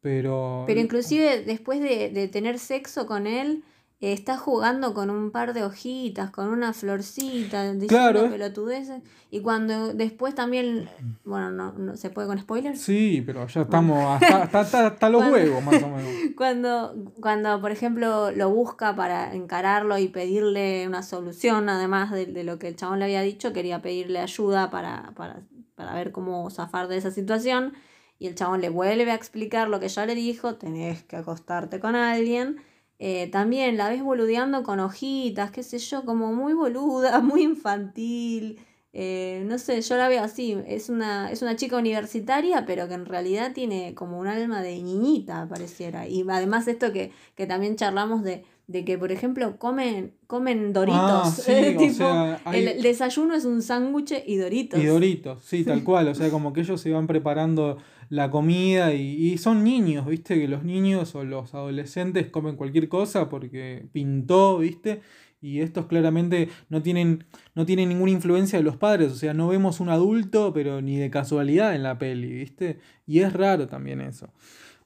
Pero... 0.00 0.64
Pero 0.66 0.80
inclusive 0.80 1.44
después 1.44 1.80
de, 1.80 2.10
de 2.10 2.26
tener 2.26 2.58
sexo 2.58 3.06
con 3.06 3.28
él, 3.28 3.62
está 4.10 4.36
jugando 4.36 4.94
con 4.94 5.10
un 5.10 5.30
par 5.30 5.54
de 5.54 5.62
hojitas, 5.62 6.30
con 6.30 6.48
una 6.48 6.72
florcita, 6.72 7.62
diciendo 7.72 7.86
Claro, 7.86 8.24
es- 8.24 8.32
pelotudeces. 8.32 9.02
Y 9.30 9.40
cuando 9.40 9.94
después 9.94 10.34
también, 10.34 10.88
bueno, 11.24 11.50
no, 11.52 11.72
no 11.72 11.96
se 11.96 12.10
puede 12.10 12.26
con 12.26 12.38
spoilers. 12.38 12.80
Sí, 12.80 13.22
pero 13.24 13.46
ya 13.46 13.60
estamos 13.62 14.20
hasta, 14.20 14.42
hasta, 14.42 14.60
hasta- 14.60 14.86
hasta 14.88 15.08
los 15.08 15.22
Bueno. 15.28 15.34
huevos, 15.34 15.62
más 15.64 15.82
o 15.82 15.88
menos. 15.88 16.10
Cuando, 16.36 16.94
cuando, 17.20 17.60
por 17.60 17.70
ejemplo, 17.70 18.30
lo 18.32 18.50
busca 18.50 18.96
para 18.96 19.34
encararlo 19.34 19.96
y 19.98 20.08
pedirle 20.08 20.86
una 20.88 21.02
solución, 21.02 21.68
además 21.68 22.10
de, 22.10 22.26
de 22.26 22.42
lo 22.44 22.58
que 22.58 22.68
el 22.68 22.76
chabón 22.76 22.98
le 22.98 23.04
había 23.04 23.22
dicho, 23.22 23.52
quería 23.52 23.80
pedirle 23.82 24.18
ayuda 24.18 24.70
para, 24.70 25.12
para, 25.14 25.42
para 25.76 25.94
ver 25.94 26.10
cómo 26.12 26.50
zafar 26.50 26.88
de 26.88 26.96
esa 26.96 27.10
situación. 27.12 27.74
Y 28.18 28.26
el 28.26 28.34
chabón 28.34 28.60
le 28.60 28.68
vuelve 28.68 29.10
a 29.10 29.14
explicar 29.14 29.68
lo 29.68 29.78
que 29.80 29.88
ya 29.88 30.06
le 30.06 30.14
dijo, 30.14 30.54
tenés 30.56 31.02
que 31.04 31.16
acostarte 31.16 31.78
con 31.80 31.94
alguien. 31.96 32.56
Eh, 33.04 33.26
también 33.32 33.76
la 33.76 33.88
ves 33.88 34.00
boludeando 34.00 34.62
con 34.62 34.78
hojitas, 34.78 35.50
qué 35.50 35.64
sé 35.64 35.78
yo, 35.80 36.04
como 36.04 36.32
muy 36.32 36.52
boluda, 36.52 37.18
muy 37.20 37.42
infantil. 37.42 38.60
Eh, 38.92 39.42
no 39.48 39.58
sé, 39.58 39.80
yo 39.82 39.96
la 39.96 40.06
veo 40.08 40.22
así. 40.22 40.56
Es 40.68 40.88
una, 40.88 41.28
es 41.32 41.42
una 41.42 41.56
chica 41.56 41.76
universitaria, 41.78 42.64
pero 42.64 42.86
que 42.86 42.94
en 42.94 43.06
realidad 43.06 43.52
tiene 43.54 43.94
como 43.96 44.20
un 44.20 44.28
alma 44.28 44.62
de 44.62 44.80
niñita, 44.80 45.48
pareciera. 45.48 46.06
Y 46.06 46.24
además 46.28 46.68
esto 46.68 46.92
que, 46.92 47.10
que 47.34 47.46
también 47.46 47.74
charlamos 47.74 48.22
de, 48.22 48.44
de 48.68 48.84
que, 48.84 48.98
por 48.98 49.10
ejemplo, 49.10 49.56
comen, 49.58 50.14
comen 50.28 50.72
doritos. 50.72 51.00
Ah, 51.02 51.34
sí, 51.34 51.52
o 51.76 51.78
tipo, 51.78 51.94
sea, 51.94 52.40
hay- 52.44 52.60
el, 52.62 52.68
el 52.68 52.82
desayuno 52.82 53.34
es 53.34 53.44
un 53.46 53.62
sándwich 53.62 54.14
y 54.26 54.36
doritos. 54.36 54.78
Y 54.80 54.86
Doritos, 54.86 55.42
sí, 55.44 55.64
tal 55.64 55.82
cual. 55.82 56.06
O 56.06 56.14
sea, 56.14 56.30
como 56.30 56.52
que 56.52 56.60
ellos 56.60 56.80
se 56.80 56.90
van 56.92 57.08
preparando 57.08 57.78
la 58.12 58.30
comida 58.30 58.92
y, 58.92 59.38
son 59.38 59.64
niños, 59.64 60.04
¿viste? 60.04 60.38
Que 60.38 60.46
los 60.46 60.64
niños 60.64 61.14
o 61.14 61.24
los 61.24 61.54
adolescentes 61.54 62.26
comen 62.26 62.56
cualquier 62.56 62.90
cosa 62.90 63.30
porque 63.30 63.86
pintó, 63.90 64.58
¿viste? 64.58 65.00
Y 65.40 65.60
estos 65.60 65.86
claramente 65.86 66.50
no 66.68 66.82
tienen, 66.82 67.24
no 67.54 67.64
tienen 67.64 67.88
ninguna 67.88 68.10
influencia 68.10 68.58
de 68.58 68.64
los 68.64 68.76
padres. 68.76 69.12
O 69.12 69.14
sea, 69.14 69.32
no 69.32 69.48
vemos 69.48 69.80
un 69.80 69.88
adulto, 69.88 70.52
pero 70.52 70.82
ni 70.82 70.98
de 70.98 71.08
casualidad 71.08 71.74
en 71.74 71.84
la 71.84 71.96
peli, 71.96 72.30
¿viste? 72.30 72.80
Y 73.06 73.20
es 73.20 73.32
raro 73.32 73.66
también 73.66 74.02
eso. 74.02 74.28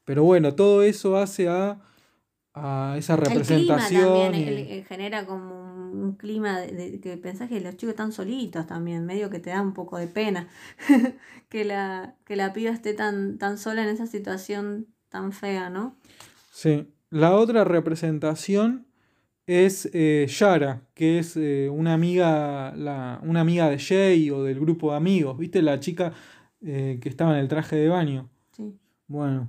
Pero 0.05 0.23
bueno, 0.23 0.55
todo 0.55 0.85
eso 0.85 1.17
hace 1.17 1.49
a, 1.49 1.81
a 2.57 2.95
esa 2.99 3.15
El 3.15 3.21
clima 3.21 3.35
representación. 3.35 4.03
también 4.23 4.35
y- 4.35 4.49
el- 4.49 4.69
el 4.79 4.85
genera 4.85 5.25
como 5.27 5.63
un 5.63 5.77
un 5.97 6.13
clima 6.17 6.61
de, 6.61 6.73
de- 6.73 7.01
que 7.01 7.17
pensás 7.17 7.49
que 7.49 7.59
los 7.61 7.77
chicos 7.77 7.93
están 7.95 8.13
solitos 8.13 8.67
también, 8.67 9.07
medio 9.07 9.31
que 9.31 9.39
te 9.39 9.49
da 9.51 9.63
un 9.63 9.73
poco 9.73 9.97
de 9.97 10.09
pena 10.09 10.49
que 11.49 11.65
la, 11.65 12.17
que 12.27 12.37
la 12.37 12.53
piba 12.53 12.71
esté 12.71 12.93
tan, 12.93 13.39
tan 13.39 13.57
sola 13.57 13.83
en 13.83 13.89
esa 13.89 14.07
situación 14.07 14.89
tan 15.09 15.33
fea, 15.33 15.71
¿no? 15.71 15.97
Sí. 16.51 16.93
La 17.09 17.35
otra 17.37 17.65
representación 17.65 18.87
es 19.47 19.89
eh, 19.95 20.27
Yara, 20.29 20.83
que 20.95 21.19
es 21.21 21.37
eh, 21.37 21.71
una 21.73 21.95
amiga, 21.95 22.75
la, 22.77 23.21
una 23.23 23.41
amiga 23.41 23.71
de 23.71 23.79
Jay 23.79 24.31
o 24.31 24.43
del 24.43 24.59
grupo 24.61 24.91
de 24.91 24.97
amigos, 24.99 25.39
¿viste? 25.39 25.63
La 25.63 25.79
chica 25.81 26.13
eh, 26.63 26.99
que 27.01 27.09
estaba 27.09 27.33
en 27.33 27.39
el 27.39 27.49
traje 27.49 27.77
de 27.77 27.89
baño. 27.89 28.29
Sí. 28.53 28.75
Bueno, 29.07 29.49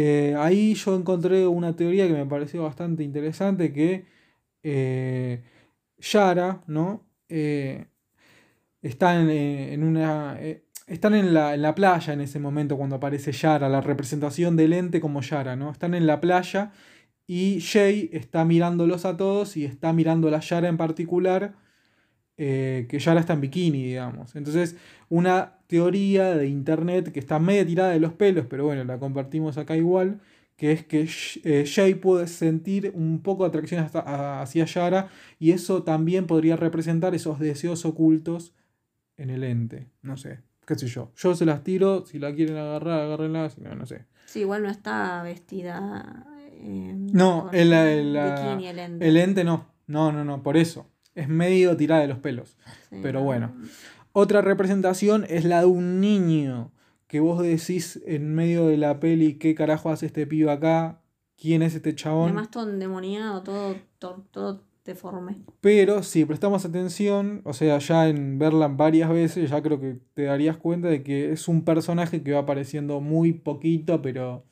eh, 0.00 0.36
ahí 0.38 0.74
yo 0.74 0.94
encontré 0.94 1.44
una 1.48 1.74
teoría 1.74 2.06
que 2.06 2.12
me 2.12 2.24
pareció 2.24 2.62
bastante 2.62 3.02
interesante, 3.02 3.72
que 3.72 4.04
eh, 4.62 5.42
Yara, 5.98 6.62
¿no? 6.68 7.04
Eh, 7.28 7.86
está 8.80 9.20
en, 9.20 9.28
eh, 9.28 9.74
en 9.74 9.82
una... 9.82 10.38
están 10.86 11.14
en 11.16 11.34
la, 11.34 11.54
en 11.54 11.62
la 11.62 11.74
playa 11.74 12.12
en 12.12 12.20
ese 12.20 12.38
momento 12.38 12.76
cuando 12.76 12.94
aparece 12.94 13.32
Yara, 13.32 13.68
la 13.68 13.80
representación 13.80 14.56
del 14.56 14.72
ente 14.72 15.00
como 15.00 15.20
Yara, 15.20 15.56
¿no? 15.56 15.70
Están 15.72 15.94
en 15.94 16.06
la 16.06 16.20
playa 16.20 16.70
y 17.26 17.60
Jay 17.60 18.08
está 18.12 18.44
mirándolos 18.44 19.04
a 19.04 19.16
todos 19.16 19.56
y 19.56 19.64
está 19.64 19.92
mirando 19.92 20.28
a 20.28 20.30
la 20.30 20.40
Yara 20.40 20.68
en 20.68 20.76
particular, 20.76 21.56
eh, 22.38 22.86
que 22.88 22.98
Yara 22.98 23.20
está 23.20 23.32
en 23.34 23.40
bikini, 23.40 23.82
digamos. 23.84 24.34
Entonces, 24.36 24.76
una 25.08 25.58
teoría 25.66 26.36
de 26.36 26.46
internet 26.48 27.12
que 27.12 27.18
está 27.20 27.38
media 27.38 27.66
tirada 27.66 27.90
de 27.90 28.00
los 28.00 28.12
pelos, 28.12 28.46
pero 28.48 28.64
bueno, 28.64 28.84
la 28.84 28.98
compartimos 28.98 29.58
acá 29.58 29.76
igual, 29.76 30.20
que 30.56 30.72
es 30.72 30.84
que 30.86 31.08
eh, 31.44 31.64
Jay 31.66 31.94
puede 31.94 32.26
sentir 32.28 32.92
un 32.94 33.20
poco 33.22 33.42
de 33.44 33.48
atracción 33.50 33.82
hasta- 33.84 34.40
hacia 34.42 34.64
Yara 34.64 35.08
y 35.38 35.50
eso 35.52 35.82
también 35.82 36.26
podría 36.26 36.56
representar 36.56 37.14
esos 37.14 37.38
deseos 37.38 37.84
ocultos 37.84 38.54
en 39.16 39.30
el 39.30 39.44
ente. 39.44 39.86
No 40.02 40.16
sé, 40.16 40.40
qué 40.66 40.74
sé 40.76 40.86
yo. 40.86 41.12
Yo 41.16 41.34
se 41.34 41.44
las 41.44 41.62
tiro, 41.64 42.06
si 42.06 42.18
la 42.18 42.34
quieren 42.34 42.56
agarrar, 42.56 43.00
agárrenla, 43.02 43.50
si 43.50 43.60
no, 43.60 43.74
no 43.74 43.84
sé. 43.86 44.06
Sí, 44.26 44.40
igual 44.40 44.62
no 44.62 44.68
está 44.70 45.22
vestida. 45.22 46.24
eh, 46.52 46.92
No, 47.12 47.50
el, 47.52 47.72
el- 47.72 48.12
bikini, 48.12 48.66
el 48.68 48.78
ente. 48.78 49.08
el 49.08 49.16
ente 49.16 49.44
no. 49.44 49.66
No, 49.86 50.12
no, 50.12 50.24
no, 50.24 50.42
por 50.42 50.56
eso. 50.56 50.86
Es 51.18 51.28
medio 51.28 51.76
tirada 51.76 52.02
de 52.02 52.08
los 52.08 52.18
pelos. 52.18 52.56
Sí, 52.90 52.96
pero 53.02 53.20
no. 53.20 53.24
bueno. 53.24 53.52
Otra 54.12 54.40
representación 54.40 55.26
es 55.28 55.44
la 55.44 55.60
de 55.60 55.66
un 55.66 56.00
niño. 56.00 56.70
Que 57.08 57.20
vos 57.20 57.42
decís 57.42 58.00
en 58.06 58.34
medio 58.34 58.66
de 58.66 58.76
la 58.76 59.00
peli, 59.00 59.34
¿qué 59.34 59.54
carajo 59.54 59.90
hace 59.90 60.06
este 60.06 60.26
pibe 60.26 60.50
acá? 60.50 61.00
¿Quién 61.36 61.62
es 61.62 61.74
este 61.74 61.94
chabón? 61.94 62.26
Además, 62.26 62.50
todo 62.50 62.70
endemoniado, 62.70 63.42
todo, 63.42 63.76
todo, 63.98 64.24
todo 64.30 64.60
deforme. 64.84 65.36
Pero 65.60 66.02
si 66.02 66.24
prestamos 66.24 66.64
atención, 66.64 67.40
o 67.44 67.52
sea, 67.52 67.78
ya 67.78 68.08
en 68.08 68.38
verla 68.38 68.68
varias 68.68 69.10
veces, 69.10 69.50
ya 69.50 69.62
creo 69.62 69.80
que 69.80 69.98
te 70.14 70.24
darías 70.24 70.56
cuenta 70.56 70.88
de 70.88 71.02
que 71.02 71.32
es 71.32 71.48
un 71.48 71.64
personaje 71.64 72.22
que 72.22 72.32
va 72.32 72.40
apareciendo 72.40 73.00
muy 73.00 73.32
poquito, 73.32 74.02
pero 74.02 74.44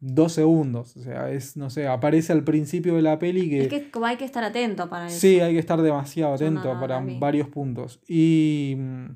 dos 0.00 0.32
segundos. 0.32 0.96
O 0.96 1.00
sea, 1.00 1.30
es, 1.30 1.56
no 1.56 1.70
sé, 1.70 1.86
aparece 1.86 2.32
al 2.32 2.44
principio 2.44 2.94
de 2.96 3.02
la 3.02 3.18
peli 3.18 3.48
que... 3.50 3.62
Es 3.62 3.68
que 3.68 3.90
como 3.90 4.06
hay 4.06 4.16
que 4.16 4.24
estar 4.24 4.44
atento 4.44 4.88
para 4.88 5.06
eso. 5.06 5.18
Sí, 5.18 5.40
hay 5.40 5.54
que 5.54 5.58
estar 5.58 5.80
demasiado 5.82 6.30
no 6.30 6.36
atento 6.36 6.80
para 6.80 7.00
varios 7.18 7.48
puntos. 7.48 8.00
Y 8.06 8.74
mm, 8.78 9.06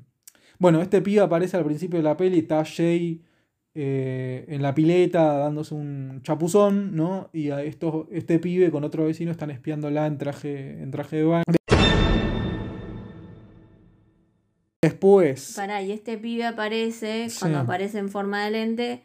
bueno, 0.59 0.81
este 0.81 1.01
pibe 1.01 1.21
aparece 1.21 1.57
al 1.57 1.65
principio 1.65 1.97
de 1.99 2.03
la 2.03 2.17
peli, 2.17 2.39
está 2.39 2.63
Jay 2.65 3.21
eh, 3.75 4.45
en 4.49 4.61
la 4.61 4.75
pileta 4.75 5.33
dándose 5.37 5.73
un 5.73 6.21
chapuzón, 6.21 6.95
¿no? 6.95 7.29
Y 7.33 7.49
a 7.49 7.63
estos, 7.63 8.05
este 8.11 8.37
pibe 8.39 8.69
con 8.69 8.83
otro 8.83 9.05
vecino 9.05 9.31
están 9.31 9.51
espiándola 9.51 10.05
en 10.05 10.17
traje, 10.17 10.81
en 10.81 10.91
traje 10.91 11.17
de 11.17 11.23
baño. 11.23 11.43
Después, 14.81 15.53
Pará, 15.55 15.81
y 15.81 15.93
este 15.93 16.17
pibe 16.17 16.45
aparece, 16.45 17.29
Sí. 17.29 17.39
cuando 17.39 17.59
aparece 17.59 17.99
en 17.99 18.09
forma 18.09 18.43
de 18.43 18.51
lente, 18.51 19.03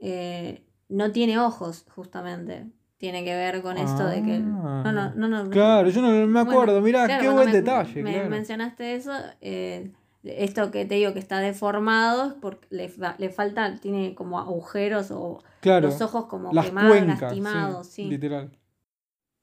eh, 0.00 0.62
no 0.88 1.12
tiene 1.12 1.38
ojos, 1.38 1.84
justamente. 1.94 2.66
Tiene 2.98 3.24
que 3.24 3.34
ver 3.34 3.60
con 3.62 3.76
esto 3.76 4.06
de 4.06 4.22
que. 4.22 4.36
Ah. 4.42 4.82
No, 4.84 4.92
no, 4.92 5.28
no, 5.28 5.44
no. 5.44 5.50
claro, 5.50 5.88
yo 5.90 6.00
no 6.00 6.08
me 6.08 6.24
Bueno, 6.26 6.40
acuerdo, 6.40 6.80
mirá, 6.80 7.04
claro, 7.06 7.22
qué 7.22 7.28
buen 7.28 7.46
me- 7.46 7.52
detalle, 7.52 8.02
Me 8.02 8.12
claro. 8.14 8.30
mencionaste 8.30 8.94
eso. 8.94 9.12
eh, 9.40 9.90
esto 10.24 10.70
que 10.72 10.84
te 10.86 10.96
digo 10.96 11.12
que 11.12 11.20
está 11.20 11.38
deformado 11.38 12.36
porque 12.40 12.66
le, 12.70 12.90
le 13.18 13.28
falta, 13.30 13.76
tiene 13.76 14.14
como 14.16 14.40
agujeros 14.40 15.10
o 15.12 15.38
Claro. 15.60 15.86
los 15.88 16.00
ojos 16.00 16.24
como 16.26 16.52
las 16.52 16.66
quemados, 16.66 16.90
cuencas, 16.90 17.20
lastimados, 17.22 17.86
sí, 17.86 18.02
sí. 18.04 18.08
literal. 18.08 18.50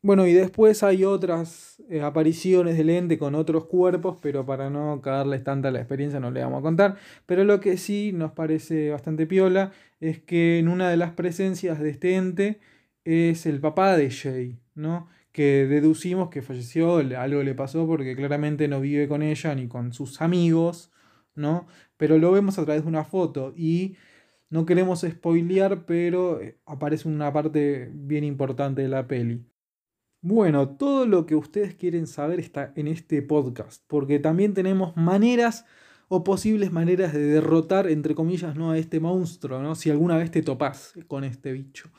Bueno, 0.02 0.28
y 0.28 0.34
después 0.34 0.84
hay 0.84 1.06
otras 1.06 1.82
eh, 1.90 2.02
apariciones 2.02 2.76
del 2.78 2.90
ente 2.90 3.18
con 3.18 3.36
otros 3.36 3.66
cuerpos, 3.68 4.18
pero 4.22 4.46
para 4.46 4.70
no 4.70 5.00
cagarles 5.02 5.46
tanta 5.46 5.72
la 5.72 5.80
experiencia 5.80 6.20
no 6.20 6.30
le 6.32 6.44
vamos 6.44 6.60
a 6.60 6.62
contar. 6.62 6.98
Pero 7.26 7.46
lo 7.46 7.62
que 7.62 7.78
sí 7.78 8.12
nos 8.14 8.34
parece 8.34 8.90
bastante 8.90 9.26
piola 9.26 9.72
es 10.10 10.20
que 10.22 10.60
en 10.60 10.68
una 10.68 10.90
de 10.90 10.98
las 10.98 11.12
presencias 11.12 11.80
de 11.80 11.90
este 11.90 12.16
ente 12.16 12.60
es 13.06 13.46
el 13.46 13.60
papá 13.60 13.98
de 13.98 14.10
Jay, 14.12 14.60
¿no? 14.76 15.08
Que 15.32 15.66
deducimos 15.68 16.30
que 16.30 16.42
falleció, 16.42 17.02
le- 17.04 17.16
algo 17.16 17.42
le 17.44 17.56
pasó 17.56 17.88
porque 17.88 18.16
claramente 18.16 18.68
no 18.68 18.80
vive 18.82 19.08
con 19.08 19.22
ella 19.24 19.56
ni 19.56 19.68
con 19.68 19.94
sus 19.94 20.22
amigos, 20.22 20.92
¿no? 21.36 21.68
Pero 21.98 22.18
lo 22.18 22.32
vemos 22.32 22.60
a 22.60 22.66
través 22.66 22.84
de 22.84 22.90
una 22.90 23.04
foto 23.06 23.54
y 23.56 23.96
no 24.50 24.66
queremos 24.66 25.02
spoilear, 25.02 25.86
pero 25.86 26.40
eh, 26.42 26.60
aparece 26.66 27.08
una 27.08 27.32
parte 27.34 27.90
bien 27.94 28.24
importante 28.24 28.82
de 28.84 28.90
la 28.90 29.08
peli. 29.08 29.46
Bueno, 30.22 30.70
todo 30.78 31.06
lo 31.06 31.26
que 31.26 31.36
ustedes 31.36 31.76
quieren 31.76 32.08
saber 32.08 32.40
está 32.40 32.72
en 32.76 32.88
este 32.88 33.22
podcast, 33.22 33.84
porque 33.88 34.20
también 34.20 34.54
tenemos 34.54 34.96
maneras 34.96 35.66
o 36.16 36.24
posibles 36.24 36.72
maneras 36.72 37.12
de 37.12 37.22
derrotar, 37.26 37.90
entre 37.90 38.14
comillas, 38.14 38.56
¿no? 38.56 38.70
a 38.70 38.78
este 38.78 39.00
monstruo, 39.00 39.64
¿no? 39.64 39.74
Si 39.74 39.90
alguna 39.90 40.16
vez 40.16 40.30
te 40.30 40.44
topás 40.44 40.94
con 41.08 41.24
este 41.24 41.52
bicho, 41.52 41.90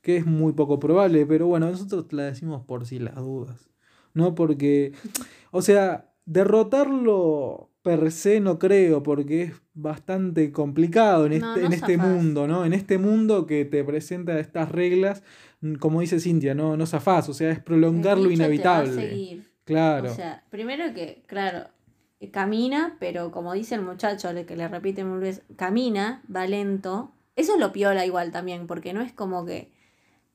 que 0.00 0.16
es 0.16 0.24
muy 0.24 0.54
poco 0.54 0.80
probable, 0.80 1.26
pero 1.26 1.46
bueno, 1.46 1.70
nosotros 1.70 2.10
la 2.12 2.22
decimos 2.24 2.64
por 2.64 2.86
si 2.86 2.98
las 2.98 3.16
dudas, 3.16 3.68
¿no? 4.14 4.34
Porque, 4.34 4.92
o 5.50 5.60
sea, 5.60 6.10
derrotarlo 6.24 7.70
per 7.82 8.10
se 8.12 8.40
no 8.40 8.58
creo, 8.58 9.02
porque 9.02 9.42
es 9.42 9.52
bastante 9.74 10.52
complicado 10.52 11.26
en 11.26 11.32
este, 11.32 11.46
No, 11.46 11.56
no 11.56 11.66
en 11.66 11.72
este 11.74 11.96
mundo, 11.98 12.46
¿no? 12.46 12.64
En 12.64 12.72
este 12.72 12.96
mundo 12.96 13.46
que 13.46 13.66
te 13.66 13.84
presenta 13.84 14.38
estas 14.38 14.70
reglas, 14.70 15.22
como 15.80 16.00
dice 16.00 16.18
Cintia, 16.18 16.54
no, 16.54 16.78
no 16.78 16.86
zafás, 16.86 17.28
o 17.28 17.34
sea, 17.34 17.50
es 17.50 17.60
prolongar 17.60 18.16
lo 18.16 18.28
bicho 18.30 18.38
te 18.38 18.42
va 18.42 18.78
a 18.78 18.84
inevitable. 18.84 19.08
seguir. 19.08 19.50
Claro. 19.64 20.10
O 20.10 20.14
sea, 20.14 20.44
primero 20.50 20.94
que, 20.94 21.22
claro, 21.26 21.68
camina, 22.28 22.96
pero 23.00 23.30
como 23.30 23.52
dice 23.54 23.74
el 23.76 23.82
muchacho, 23.82 24.32
le 24.32 24.44
que 24.46 24.56
le 24.56 24.68
repite 24.68 25.04
mil 25.04 25.20
veces, 25.20 25.42
camina, 25.56 26.22
va 26.34 26.46
lento. 26.46 27.12
Eso 27.36 27.56
lo 27.56 27.72
piola 27.72 28.04
igual 28.04 28.30
también, 28.32 28.66
porque 28.66 28.92
no 28.92 29.00
es 29.00 29.12
como 29.12 29.44
que, 29.46 29.72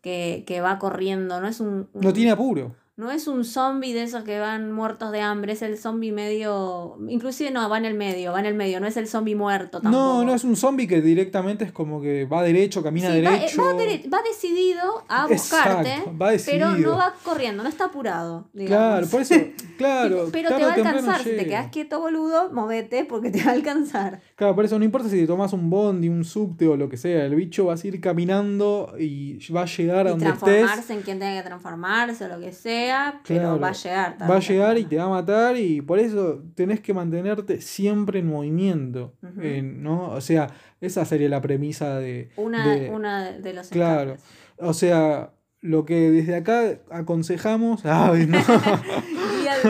que, 0.01 0.43
que 0.47 0.61
va 0.61 0.79
corriendo, 0.79 1.39
no 1.41 1.47
es 1.47 1.59
un, 1.59 1.87
un- 1.93 2.01
no 2.01 2.13
tiene 2.13 2.31
apuro. 2.31 2.75
No 2.97 3.11
es 3.11 3.27
un 3.27 3.43
zombie 3.43 3.93
de 3.93 4.03
esos 4.03 4.23
que 4.23 4.39
van 4.39 4.71
muertos 4.71 5.11
de 5.11 5.19
hambre, 5.19 5.51
es 5.51 5.61
el 5.61 5.77
zombie 5.77 6.13
medio. 6.13 6.95
Inclusive 7.09 7.51
no, 7.51 7.67
va 7.69 7.77
en 7.77 7.83
el 7.83 7.93
medio, 7.93 8.31
va 8.31 8.39
en 8.39 8.45
el 8.45 8.53
medio, 8.53 8.79
no 8.79 8.87
es 8.87 8.95
el 8.95 9.07
zombie 9.09 9.35
muerto 9.35 9.81
tampoco. 9.81 9.91
No, 10.03 10.23
no 10.23 10.33
es 10.33 10.45
un 10.45 10.55
zombie 10.55 10.87
que 10.87 11.01
directamente 11.01 11.65
es 11.65 11.73
como 11.73 12.01
que 12.01 12.23
va 12.25 12.41
derecho, 12.41 12.81
camina 12.81 13.11
Sí, 13.11 13.17
eh, 13.17 13.21
derecho. 13.21 13.61
va 13.61 13.73
va 13.73 14.21
decidido 14.23 15.03
a 15.09 15.27
buscarte, 15.27 15.89
Exacto, 15.89 16.11
va 16.17 16.27
pero 16.45 16.69
decidido. 16.69 16.91
no 16.91 16.97
va 16.97 17.13
corriendo, 17.23 17.63
no 17.63 17.69
está 17.69 17.85
apurado. 17.85 18.47
Claro, 18.53 18.63
digamos. 18.65 19.09
por 19.09 19.21
eso, 19.21 19.35
claro. 19.77 20.29
pero 20.31 20.55
te 20.55 20.63
va 20.63 20.71
a 20.71 20.73
alcanzar, 20.75 21.21
si 21.21 21.31
te 21.31 21.45
quedas 21.45 21.67
quieto 21.71 21.99
boludo, 21.99 22.49
movete 22.53 23.03
porque 23.03 23.29
te 23.29 23.43
va 23.43 23.51
a 23.51 23.53
alcanzar. 23.55 24.21
Claro, 24.35 24.55
por 24.55 24.63
eso 24.63 24.79
no 24.79 24.85
importa 24.85 25.09
si 25.09 25.19
te 25.19 25.27
tomas 25.27 25.51
un 25.51 25.69
bondi, 25.69 26.07
un 26.07 26.23
subte 26.23 26.65
o 26.67 26.77
lo 26.77 26.87
que 26.87 26.95
sea, 26.95 27.25
el 27.25 27.35
bicho 27.35 27.65
va 27.65 27.73
a 27.73 27.77
seguir 27.77 27.99
caminando 27.99 28.93
y 28.97 29.37
va 29.51 29.63
a 29.63 29.65
llegar 29.65 30.05
a 30.07 30.09
Y 30.09 30.11
donde 30.11 30.25
transformarse 30.27 30.79
estés. 30.79 30.89
en 30.97 31.01
quien 31.03 31.19
tenga 31.19 31.41
que 31.41 31.47
transformarse 31.47 32.23
o 32.23 32.27
lo 32.29 32.39
que 32.39 32.53
sea, 32.53 32.84
pero 33.27 33.39
Claro, 33.41 33.59
va 33.59 33.69
a 33.69 33.71
llegar. 33.73 34.17
tarde 34.17 34.31
Va 34.33 34.37
a 34.37 34.41
llegar 34.41 34.77
y 34.77 34.83
te 34.85 34.97
va 34.97 35.03
a 35.03 35.09
matar 35.09 35.57
y 35.57 35.81
por 35.81 35.99
eso 35.99 36.43
tenés 36.55 36.79
que 36.81 36.93
mantenerte 36.93 37.61
siempre 37.61 38.19
en 38.19 38.27
movimiento. 38.27 39.13
Ujú. 39.23 39.41
en- 39.41 39.83
¿no? 39.83 40.09
O 40.11 40.21
sea, 40.21 40.47
esa 40.81 41.05
sería 41.05 41.29
la 41.29 41.41
premisa 41.41 41.99
de... 41.99 42.29
Una, 42.37 42.75
de- 42.75 42.89
una 42.89 43.31
de 43.31 43.53
los 43.53 43.69
Claro. 43.69 44.17
O 44.57 44.73
sea, 44.73 45.31
lo 45.61 45.85
que 45.85 46.11
desde 46.11 46.35
acá 46.35 46.79
aconsejamos... 46.91 47.81
Ay, 47.85 48.27
no. 48.27 48.37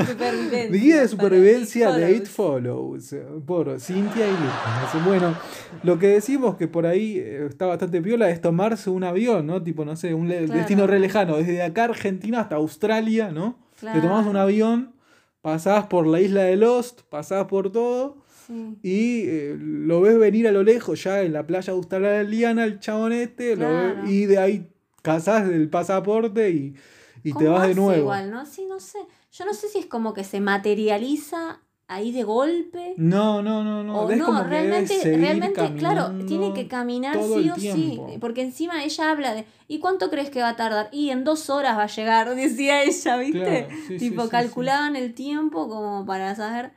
Supervivencia. 0.07 0.69
Guía 0.81 1.01
de 1.01 1.07
supervivencia 1.07 1.89
It 1.91 1.95
de 1.95 2.11
It 2.17 2.25
Follows. 2.27 3.09
Follows 3.09 3.43
por 3.45 3.79
Cintia 3.79 4.27
y 4.27 4.31
Lucas. 4.31 5.05
Bueno, 5.05 5.35
lo 5.83 5.99
que 5.99 6.07
decimos 6.07 6.55
que 6.57 6.67
por 6.67 6.85
ahí 6.85 7.17
eh, 7.17 7.45
está 7.49 7.65
bastante 7.65 8.01
piola 8.01 8.29
es 8.29 8.41
tomarse 8.41 8.89
un 8.89 9.03
avión, 9.03 9.47
¿no? 9.47 9.61
Tipo, 9.63 9.85
no 9.85 9.95
sé, 9.95 10.13
un 10.13 10.27
Claro. 10.27 10.47
destino 10.47 10.87
re 10.87 10.99
lejano, 10.99 11.37
desde 11.37 11.61
acá 11.63 11.85
Argentina 11.85 12.41
hasta 12.41 12.55
Australia, 12.55 13.31
¿no? 13.31 13.57
Te 13.79 13.99
tomás 14.01 14.25
un 14.25 14.31
Claro. 14.31 14.39
avión, 14.47 14.93
pasás 15.41 15.85
por 15.87 16.07
la 16.07 16.21
isla 16.21 16.43
de 16.43 16.55
Lost, 16.55 17.01
pasás 17.09 17.45
por 17.45 17.71
todo 17.71 18.17
Sí. 18.47 18.77
y 18.83 19.21
eh, 19.27 19.57
lo 19.59 20.01
ves 20.01 20.17
venir 20.19 20.47
a 20.47 20.51
lo 20.51 20.63
lejos, 20.63 21.03
ya 21.03 21.21
en 21.21 21.33
la 21.33 21.45
playa 21.47 21.73
australiana, 21.73 22.63
el 22.63 22.79
chabón 22.79 23.11
este, 23.11 23.55
lo 23.55 23.67
ves- 23.67 23.93
Claro. 23.93 24.09
y 24.09 24.25
de 24.25 24.37
ahí 24.37 24.69
cazás 25.01 25.49
el 25.49 25.69
pasaporte 25.69 26.49
y, 26.51 26.75
y 27.23 27.33
te 27.33 27.45
¿Cómo 27.45 27.51
vas 27.51 27.67
de 27.67 27.75
nuevo. 27.75 28.01
Igual, 28.01 28.31
¿no? 28.31 28.45
Sí, 28.45 28.65
no 28.67 28.79
sé. 28.79 28.99
Yo 29.37 29.45
no 29.45 29.53
sé 29.53 29.67
si 29.67 29.79
es 29.79 29.85
como 29.85 30.13
que 30.13 30.23
se 30.23 30.39
materializa 30.39 31.59
ahí 31.87 32.11
de 32.11 32.23
golpe. 32.23 32.93
No, 32.95 33.41
no, 33.41 33.63
no, 33.63 33.83
no. 33.83 34.01
o 34.01 34.09
es 34.09 34.17
no, 34.17 34.43
realmente, 34.43 34.97
realmente, 35.03 35.73
claro, 35.75 36.11
tiene 36.25 36.53
que 36.53 36.67
caminar 36.67 37.21
sí 37.21 37.49
o 37.49 37.55
sí. 37.55 37.99
Porque 38.21 38.41
encima 38.41 38.83
ella 38.83 39.11
habla 39.11 39.33
de, 39.33 39.45
¿y 39.67 39.79
cuánto 39.79 40.09
crees 40.09 40.29
que 40.29 40.41
va 40.41 40.49
a 40.49 40.55
tardar? 40.55 40.87
Y 40.93 41.09
en 41.09 41.25
dos 41.25 41.49
horas 41.49 41.77
va 41.77 41.83
a 41.83 41.87
llegar, 41.87 42.33
decía 42.35 42.83
ella, 42.83 43.17
¿viste? 43.17 43.39
Claro, 43.43 43.67
sí, 43.69 43.83
sí, 43.87 44.09
tipo, 44.09 44.23
sí, 44.23 44.29
calculaban 44.29 44.95
el 44.95 45.13
tiempo 45.13 45.67
como 45.67 46.05
para 46.05 46.33
saber, 46.35 46.71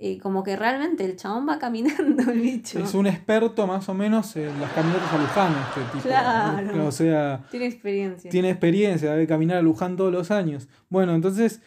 eh, 0.00 0.18
como 0.18 0.42
que 0.42 0.56
realmente 0.56 1.04
el 1.04 1.14
chabón 1.16 1.48
va 1.48 1.58
caminando 1.60 2.30
el 2.30 2.40
bicho. 2.40 2.80
Es 2.80 2.94
un 2.94 3.06
experto 3.06 3.68
más 3.68 3.88
o 3.88 3.94
menos 3.94 4.34
en 4.34 4.60
las 4.60 4.72
caminatas 4.72 5.12
a 5.12 5.18
Luján, 5.18 5.52
este 5.68 5.80
tipo. 5.92 6.08
Claro. 6.08 6.86
O 6.86 6.90
sea, 6.92 7.44
Tiene 7.52 7.66
experiencia. 7.66 8.30
tiene 8.30 8.50
experiencia, 8.50 9.12
debe 9.12 9.28
caminar 9.28 9.58
a 9.58 9.62
Luján 9.62 9.96
todos 9.96 10.12
los 10.12 10.32
años. 10.32 10.68
Bueno, 10.88 11.14
entonces, 11.14 11.60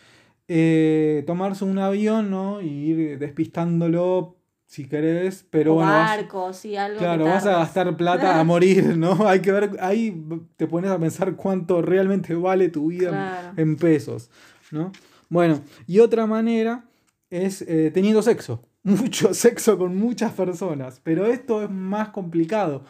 eh, 0.47 1.23
tomarse 1.25 1.65
un 1.65 1.77
avión, 1.79 2.29
¿no? 2.29 2.61
Y 2.61 2.67
ir 2.67 3.19
despistándolo 3.19 4.37
si 4.65 4.85
querés, 4.87 5.45
pero 5.49 5.73
o 5.73 5.75
bueno. 5.75 5.91
vas- 5.91 6.17
barco, 6.17 6.51
sí, 6.53 6.75
algo 6.75 6.95
que 6.97 6.99
Claro, 6.99 7.25
vas 7.25 7.45
a 7.45 7.51
gastar 7.59 7.95
plata 7.95 8.39
a 8.39 8.43
morir, 8.43 8.97
¿no? 8.97 9.15
Hay 9.27 9.39
que 9.41 9.51
ver, 9.51 9.71
ahí 9.79 10.25
te 10.57 10.67
pones 10.67 10.89
a 10.91 10.99
pensar 10.99 11.35
cuánto 11.35 11.81
realmente 11.81 12.33
vale 12.35 12.69
tu 12.69 12.87
vida 12.87 13.09
Claro. 13.09 13.53
en 13.55 13.75
pesos, 13.75 14.29
¿no? 14.71 14.91
Bueno, 15.29 15.61
y 15.87 15.99
otra 15.99 16.25
manera 16.25 16.85
es 17.29 17.61
eh, 17.63 17.91
teniendo 17.93 18.21
sexo, 18.21 18.67
mucho 18.83 19.33
sexo 19.33 19.77
con 19.77 19.95
muchas 19.95 20.33
personas, 20.33 20.99
pero 21.03 21.25
esto 21.27 21.63
es 21.63 21.69
más 21.69 22.09
complicado 22.09 22.83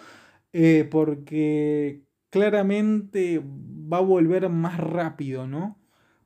eh, 0.53 0.87
porque 0.89 2.03
claramente 2.29 3.41
va 3.43 3.97
a 3.97 4.01
volver 4.01 4.49
más 4.49 4.77
rápido, 4.79 5.47
¿no? 5.47 5.77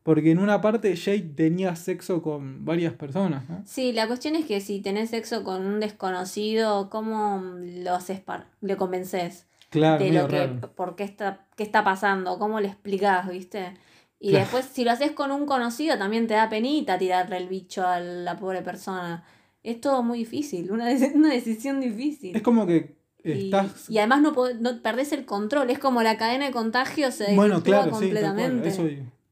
Porque 0.07 0.31
en 0.31 0.39
una 0.39 0.61
parte 0.61 0.95
Jade 0.95 1.33
tenía 1.35 1.75
sexo 1.75 2.21
con 2.21 2.63
varias 2.63 2.93
personas, 2.93 3.49
¿no? 3.49 3.61
Sí, 3.65 3.91
la 3.91 4.07
cuestión 4.07 4.37
es 4.37 4.45
que 4.45 4.61
si 4.61 4.79
tenés 4.79 5.09
sexo 5.09 5.43
con 5.43 5.65
un 5.65 5.81
desconocido, 5.81 6.89
¿cómo 6.89 7.43
lo 7.61 7.93
haces 7.93 8.21
par- 8.21 8.47
le 8.61 8.77
convences 8.77 9.47
Claro, 9.69 10.01
de 10.05 10.13
lo 10.13 10.29
que, 10.29 10.47
raro. 10.47 10.73
por 10.75 10.95
qué 10.95 11.03
está, 11.03 11.45
qué 11.57 11.63
está 11.63 11.83
pasando? 11.83 12.39
¿Cómo 12.39 12.61
le 12.61 12.69
explicás, 12.69 13.27
viste? 13.27 13.73
Y 14.17 14.29
Claro. 14.29 14.43
después, 14.45 14.65
si 14.71 14.85
lo 14.85 14.91
haces 14.91 15.11
con 15.11 15.29
un 15.31 15.45
conocido, 15.45 15.97
también 15.97 16.25
te 16.25 16.35
da 16.35 16.47
penita 16.47 16.97
tirarle 16.97 17.35
el 17.35 17.49
bicho 17.49 17.85
a 17.85 17.99
la 17.99 18.37
pobre 18.37 18.61
persona. 18.61 19.25
Es 19.61 19.81
todo 19.81 20.03
muy 20.03 20.19
difícil, 20.19 20.71
una, 20.71 20.85
una 21.15 21.33
decisión 21.33 21.81
difícil. 21.81 22.33
Es 22.33 22.41
como 22.43 22.65
que 22.65 22.95
estás 23.25 23.89
Y, 23.89 23.97
además 23.97 24.21
no, 24.21 24.33
no 24.61 24.81
perdés 24.81 25.11
el 25.11 25.25
control, 25.25 25.69
es 25.69 25.79
como 25.79 26.01
la 26.01 26.15
cadena 26.17 26.45
de 26.45 26.53
contagio 26.53 27.11
se 27.11 27.35
Bueno, 27.35 27.61
claro, 27.61 27.83
sí, 27.87 27.89
tal 27.91 27.99
cual, 27.99 27.99
completamente. 27.99 28.69
eso- 28.69 28.87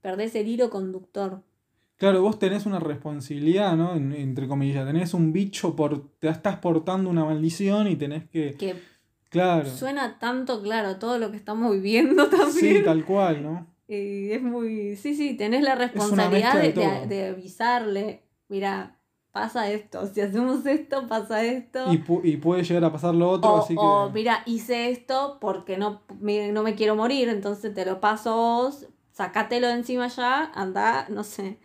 Perdés 0.06 0.36
el 0.36 0.48
hilo 0.48 0.70
conductor. 0.70 1.42
claro, 1.98 2.22
vos 2.22 2.38
tenés 2.38 2.68
una 2.68 2.78
responsabilidad, 2.80 3.76
¿no? 3.76 3.96
En- 3.96 4.14
entre 4.14 4.48
comillas, 4.48 4.86
tenés 4.86 5.16
un 5.16 5.34
bicho 5.34 5.76
por, 5.76 6.10
te 6.20 6.28
estás 6.30 6.58
portando 6.58 7.10
una 7.10 7.26
maldición 7.26 7.88
y 7.88 7.96
tenés 7.96 8.24
que, 8.30 8.54
Que 8.54 8.76
claro, 9.30 9.68
suena 9.68 10.20
tanto 10.20 10.62
claro 10.62 10.98
todo 10.98 11.18
lo 11.18 11.32
que 11.32 11.38
estamos 11.38 11.72
viviendo 11.74 12.30
también. 12.30 12.78
sí, 12.78 12.84
tal 12.84 13.04
cual, 13.04 13.42
¿no? 13.42 13.66
Y 13.88 14.32
es 14.32 14.44
muy. 14.44 14.96
Sí, 14.96 15.16
sí, 15.16 15.36
tenés 15.36 15.64
la 15.64 15.74
responsabilidad 15.74 16.54
de, 17.08 17.28
avisarle. 17.30 18.22
Mira, 18.48 19.00
pasa 19.32 19.72
esto. 19.72 20.06
Si 20.06 20.22
hacemos 20.22 20.66
esto, 20.68 21.08
pasa 21.08 21.44
esto. 21.44 21.92
Y, 21.92 21.98
pu- 21.98 22.22
y 22.24 22.38
puede 22.38 22.64
llegar 22.64 22.84
a 22.86 22.92
pasar 22.92 23.16
lo 23.16 23.28
otro, 23.32 23.52
o, 23.54 23.58
así 23.58 23.74
que 23.74 23.82
o, 23.82 24.12
mira, 24.12 24.44
hice 24.46 24.90
esto 24.92 25.40
porque 25.42 25.78
no 25.78 26.02
me, 26.20 26.52
no 26.52 26.62
me 26.62 26.76
quiero 26.76 26.96
morir, 26.96 27.28
entonces 27.30 27.74
te 27.74 27.86
lo 27.86 28.00
paso 28.00 28.30
a 28.32 28.36
vos, 28.36 28.88
sacátelo 29.16 29.68
de 29.68 29.74
encima 29.74 30.08
ya, 30.08 30.52
anda, 30.54 31.08
no 31.10 31.24
sé. 31.24 31.58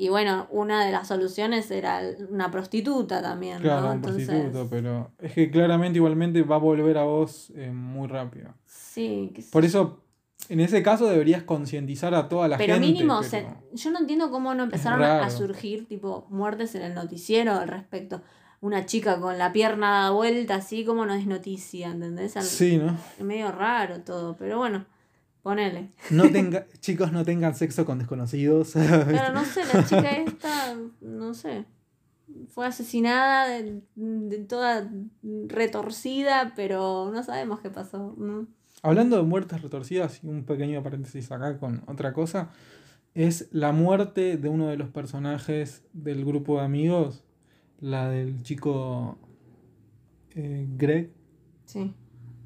Y 0.00 0.10
bueno, 0.10 0.46
una 0.50 0.84
de 0.84 0.92
las 0.92 1.08
soluciones 1.08 1.68
era 1.72 2.00
una 2.30 2.52
prostituta 2.52 3.20
también, 3.20 3.58
claro, 3.58 3.80
¿no? 3.82 3.88
un 3.88 3.94
Entonces, 3.96 4.28
prostituto, 4.28 4.68
pero 4.70 5.10
es 5.18 5.32
que 5.32 5.50
claramente 5.50 5.96
igualmente 5.98 6.42
va 6.42 6.54
a 6.54 6.58
volver 6.60 6.98
a 6.98 7.02
vos 7.02 7.50
eh, 7.56 7.72
muy 7.72 8.06
rápido. 8.06 8.54
sí, 8.64 9.32
sé 9.34 9.42
Por 9.50 9.64
eso, 9.64 10.00
en 10.48 10.60
ese 10.60 10.84
caso 10.84 11.06
deberías 11.08 11.42
concientizar 11.42 12.14
a 12.14 12.28
toda 12.28 12.46
la 12.46 12.58
pero 12.58 12.74
gente. 12.74 12.86
mínimo, 12.86 13.18
pero- 13.18 13.28
se- 13.28 13.46
yo 13.72 13.90
no 13.90 13.98
entiendo 13.98 14.30
cómo 14.30 14.54
no 14.54 14.62
empezaron 14.64 15.02
a, 15.02 15.28
surgir 15.30 15.88
tipo 15.88 16.26
muertes 16.30 16.76
en 16.76 16.82
el 16.82 16.94
noticiero 16.94 17.54
al 17.54 17.66
respecto. 17.68 18.22
Una 18.60 18.86
chica 18.86 19.20
con 19.20 19.36
la 19.38 19.52
pierna 19.52 20.10
vuelta, 20.12 20.56
así 20.56 20.84
como 20.84 21.06
no 21.06 21.14
es 21.14 21.26
noticia, 21.26 21.88
¿entendés? 21.90 22.36
Al- 22.36 22.44
Sí, 22.44 22.76
¿no? 22.76 22.96
Es 23.18 23.24
medio 23.24 23.50
raro 23.50 24.00
todo, 24.02 24.36
pero 24.36 24.58
bueno, 24.58 24.84
ponele. 25.48 25.88
No 26.10 26.28
tenga, 26.32 26.66
chicos, 26.80 27.10
no 27.10 27.24
tengan 27.24 27.54
sexo 27.54 27.86
con 27.86 27.98
desconocidos. 27.98 28.72
Pero 28.74 29.32
no 29.32 29.44
sé, 29.46 29.62
la 29.72 29.82
chica 29.82 30.10
esta, 30.10 30.76
no 31.00 31.32
sé, 31.32 31.64
fue 32.48 32.66
asesinada 32.66 33.48
de, 33.48 33.80
de 33.94 34.38
toda 34.40 34.90
retorcida, 35.22 36.52
pero 36.54 37.10
no 37.14 37.22
sabemos 37.22 37.60
qué 37.60 37.70
pasó. 37.70 38.14
¿no? 38.18 38.46
Hablando 38.82 39.16
de 39.16 39.22
muertes 39.22 39.62
retorcidas, 39.62 40.22
y 40.22 40.26
un 40.26 40.44
pequeño 40.44 40.82
paréntesis 40.82 41.32
acá 41.32 41.58
con 41.58 41.82
otra 41.86 42.12
cosa, 42.12 42.50
es 43.14 43.48
la 43.50 43.72
muerte 43.72 44.36
de 44.36 44.50
uno 44.50 44.68
de 44.68 44.76
los 44.76 44.90
personajes 44.90 45.82
del 45.94 46.26
grupo 46.26 46.58
de 46.58 46.66
amigos, 46.66 47.24
la 47.80 48.10
del 48.10 48.42
chico 48.42 49.16
eh, 50.34 50.66
Greg, 50.76 51.10
Sí, 51.64 51.94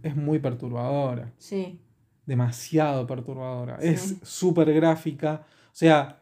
es 0.03 0.17
muy 0.17 0.39
perturbadora, 0.39 1.33
sí. 1.39 1.81
Demasiado 2.27 3.07
perturbadora, 3.07 3.79
Sí. 3.81 3.89
es 3.89 4.17
súper 4.23 4.73
gráfica, 4.73 5.45
o 5.67 5.75
sea, 5.75 6.19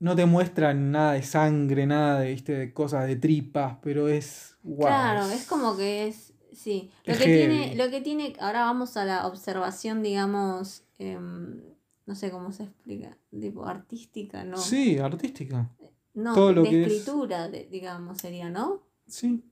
no 0.00 0.14
te 0.14 0.26
muestran 0.26 0.92
nada 0.92 1.12
de 1.14 1.22
sangre, 1.22 1.86
nada 1.86 2.20
de, 2.20 2.30
¿viste? 2.30 2.52
de 2.52 2.72
cosas 2.72 3.06
de 3.06 3.16
tripas, 3.16 3.78
pero 3.82 4.08
es... 4.08 4.56
guau, 4.62 4.88
Claro, 4.92 5.26
es 5.30 5.44
como 5.46 5.76
que 5.76 6.06
es, 6.08 6.32
sí. 6.52 6.90
Lo 7.04 7.12
Es 7.14 7.18
que, 7.18 7.24
heavy. 7.24 7.38
tiene, 7.48 7.74
lo 7.76 7.90
que 7.90 8.00
tiene, 8.00 8.32
ahora 8.40 8.60
vamos 8.60 8.96
a 8.96 9.04
la 9.04 9.26
observación, 9.26 10.02
digamos, 10.02 10.84
em, 10.98 11.60
no 12.06 12.14
sé 12.14 12.30
cómo 12.30 12.52
se 12.52 12.64
explica, 12.64 13.16
tipo 13.30 13.66
artística, 13.66 14.44
¿no? 14.44 14.56
Sí, 14.56 14.98
artística, 14.98 15.68
no, 16.14 16.34
todo 16.34 16.52
lo 16.52 16.62
de 16.62 16.70
que 16.70 16.84
es- 16.84 16.92
escritura, 16.92 17.48
de- 17.48 17.66
digamos, 17.66 18.18
sería, 18.18 18.50
¿no? 18.50 18.82
sí. 19.06 19.42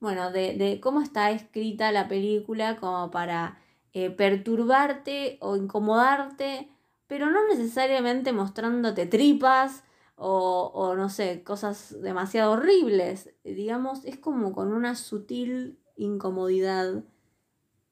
Bueno, 0.00 0.30
de, 0.30 0.56
de 0.58 0.80
cómo 0.80 1.00
está 1.00 1.30
escrita 1.30 1.90
la 1.90 2.08
película 2.08 2.76
como 2.76 3.10
para 3.10 3.58
eh, 3.94 4.10
perturbarte 4.10 5.38
o 5.40 5.56
incomodarte, 5.56 6.68
pero 7.06 7.30
no 7.30 7.46
necesariamente 7.48 8.32
mostrándote 8.32 9.06
tripas 9.06 9.84
o, 10.16 10.70
o 10.74 10.94
no 10.96 11.08
sé, 11.08 11.42
cosas 11.44 11.96
demasiado 12.02 12.52
horribles. 12.52 13.34
Digamos, 13.44 14.04
es 14.04 14.18
como 14.18 14.52
con 14.52 14.72
una 14.72 14.94
sutil 14.96 15.78
incomodidad. 15.96 17.04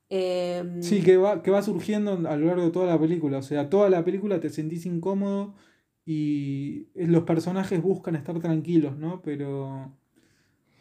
em, 0.08 0.82
Sí, 0.82 1.02
que 1.02 1.16
va, 1.16 1.42
que 1.42 1.50
va 1.50 1.62
surgiendo 1.62 2.12
a 2.28 2.36
lo 2.36 2.46
largo 2.46 2.64
de 2.64 2.70
toda 2.70 2.86
la 2.86 2.98
película. 2.98 3.38
O 3.38 3.42
sea, 3.42 3.70
toda 3.70 3.88
la 3.90 4.04
película 4.04 4.40
te 4.40 4.50
sentís 4.50 4.86
incómodo 4.86 5.54
y 6.04 6.88
los 6.94 7.24
personajes 7.24 7.80
buscan 7.82 8.16
estar 8.16 8.38
tranquilos, 8.40 8.96
¿no? 8.98 9.22
Pero... 9.22 9.96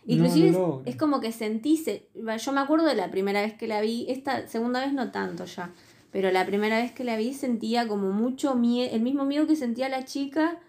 Inclusive 0.05 0.57
es, 0.85 0.95
como 0.95 1.19
que 1.19 1.31
sentís, 1.31 1.85
yo 1.85 2.51
me 2.51 2.61
acuerdo 2.61 2.85
de 2.85 2.95
la 2.95 3.11
primera 3.11 3.41
vez 3.41 3.53
que 3.53 3.67
la 3.67 3.81
vi, 3.81 4.05
esta 4.09 4.47
segunda 4.47 4.79
vez 4.79 4.93
no 4.93 5.11
tanto 5.11 5.45
ya, 5.45 5.73
pero 6.11 6.31
la 6.31 6.45
primera 6.45 6.77
vez 6.77 6.91
que 6.91 7.03
la 7.03 7.17
vi 7.17 7.33
sentía 7.33 7.87
como 7.87 8.11
mucho 8.11 8.55
miedo, 8.55 8.93
el 8.93 9.01
mismo 9.01 9.25
miedo 9.25 9.45
que 9.45 9.55
sentía 9.55 9.89
la 9.89 10.03
chica 10.03 10.59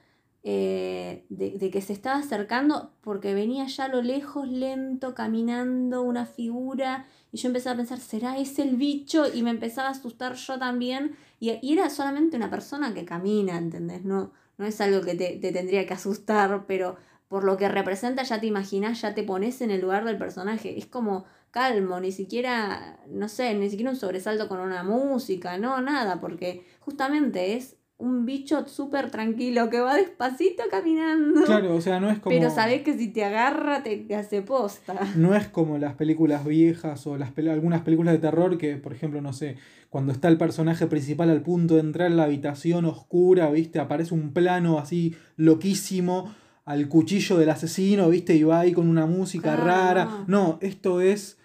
eh, 0.45 1.25
de, 1.29 1.71
que 1.71 1.81
se 1.81 1.93
estaba 1.93 2.19
acercando 2.19 2.93
porque 3.01 3.33
venía 3.33 3.67
ya 3.67 3.85
a 3.85 3.89
lo 3.89 4.03
lejos, 4.03 4.49
lento, 4.49 5.15
caminando, 5.15 6.03
una 6.03 6.27
figura, 6.27 7.07
y 7.31 7.39
yo 7.39 7.49
empezaba 7.49 7.75
a 7.75 7.77
pensar, 7.77 8.01
¿será 8.01 8.37
ese 8.39 8.63
el 8.63 8.77
bicho? 8.77 9.25
Y 9.33 9.43
me 9.43 9.51
empezaba 9.51 9.89
a 9.89 9.93
asustar 9.93 10.35
yo 10.35 10.59
también, 10.59 11.17
y, 11.39 11.51
era 11.73 11.91
solamente 11.91 12.37
una 12.37 12.51
persona 12.51 12.93
que 12.93 13.05
camina, 13.05 13.57
¿entendés? 13.57 14.05
No, 14.05 14.33
no 14.59 14.67
es 14.67 14.81
algo 14.81 15.01
que 15.03 15.15
te, 15.15 15.39
te 15.39 15.53
tendría 15.53 15.87
que 15.87 15.95
asustar, 15.95 16.67
pero 16.67 16.97
por 17.33 17.45
lo 17.45 17.57
que 17.57 17.67
representa 17.67 18.25
ya 18.25 18.43
te 18.43 18.47
imaginas, 18.47 19.01
ya 19.01 19.15
te 19.15 19.23
pones 19.23 19.63
en 19.63 19.71
el 19.71 19.81
lugar 19.81 20.05
del 20.05 20.19
personaje, 20.19 20.79
es 20.79 20.85
como 20.85 21.25
calmo, 21.51 21.99
ni 21.99 22.13
siquiera, 22.13 22.99
no 23.09 23.27
sé, 23.27 23.55
ni 23.55 23.71
siquiera 23.71 23.91
un 23.91 23.97
sobresalto 23.97 24.49
con 24.49 24.61
una 24.61 24.83
música, 24.83 25.57
no, 25.57 25.81
nada, 25.81 26.21
porque 26.21 26.67
justamente 26.81 27.55
es 27.57 27.79
un 27.97 28.27
bicho 28.27 28.69
súper 28.69 29.11
tranquilo 29.11 29.71
que 29.71 29.81
va 29.81 29.95
despacito 29.95 30.65
caminando. 30.71 31.45
Claro, 31.45 31.75
o 31.75 31.81
sea, 31.81 32.01
no 32.01 32.11
es 32.11 32.19
como. 32.19 32.37
Pero 32.37 32.51
sabes 32.51 32.83
que 32.83 32.99
si 32.99 33.09
te 33.09 33.25
agarra 33.25 33.83
te, 33.83 34.15
hace 34.15 34.43
posta. 34.43 34.95
No 35.17 35.35
es 35.35 35.49
como 35.49 35.79
las 35.79 35.95
películas 35.95 36.45
viejas 36.45 37.07
o 37.07 37.17
las 37.17 37.33
algunas 37.39 37.81
películas 37.81 38.13
de 38.13 38.19
terror 38.19 38.59
que, 38.59 38.77
por 38.77 38.93
ejemplo, 38.93 39.23
no 39.23 39.33
sé, 39.33 39.57
cuando 39.89 40.13
está 40.13 40.29
el 40.29 40.37
personaje 40.37 40.87
principal 40.87 41.31
al 41.31 41.41
punto 41.41 41.77
de 41.77 41.81
entrar 41.81 42.11
en 42.11 42.19
la 42.19 42.25
habitación 42.25 42.85
oscura, 42.85 43.51
¿viste? 43.51 43.79
Aparece 43.79 44.13
un 44.13 44.35
plano 44.35 44.79
así 44.79 45.17
loquísimo 45.37 46.35
al 46.65 46.89
cuchillo 46.89 47.39
del 47.39 47.51
asesino, 47.51 48.09
¿viste? 48.09 48.35
Y 48.35 48.45
va 48.45 48.61
ahí 48.61 48.73
con 48.73 48.89
una 48.89 49.07
música 49.07 49.57
rara. 49.57 50.25
No, 50.27 50.59
esto 50.61 51.01
es 51.01 51.39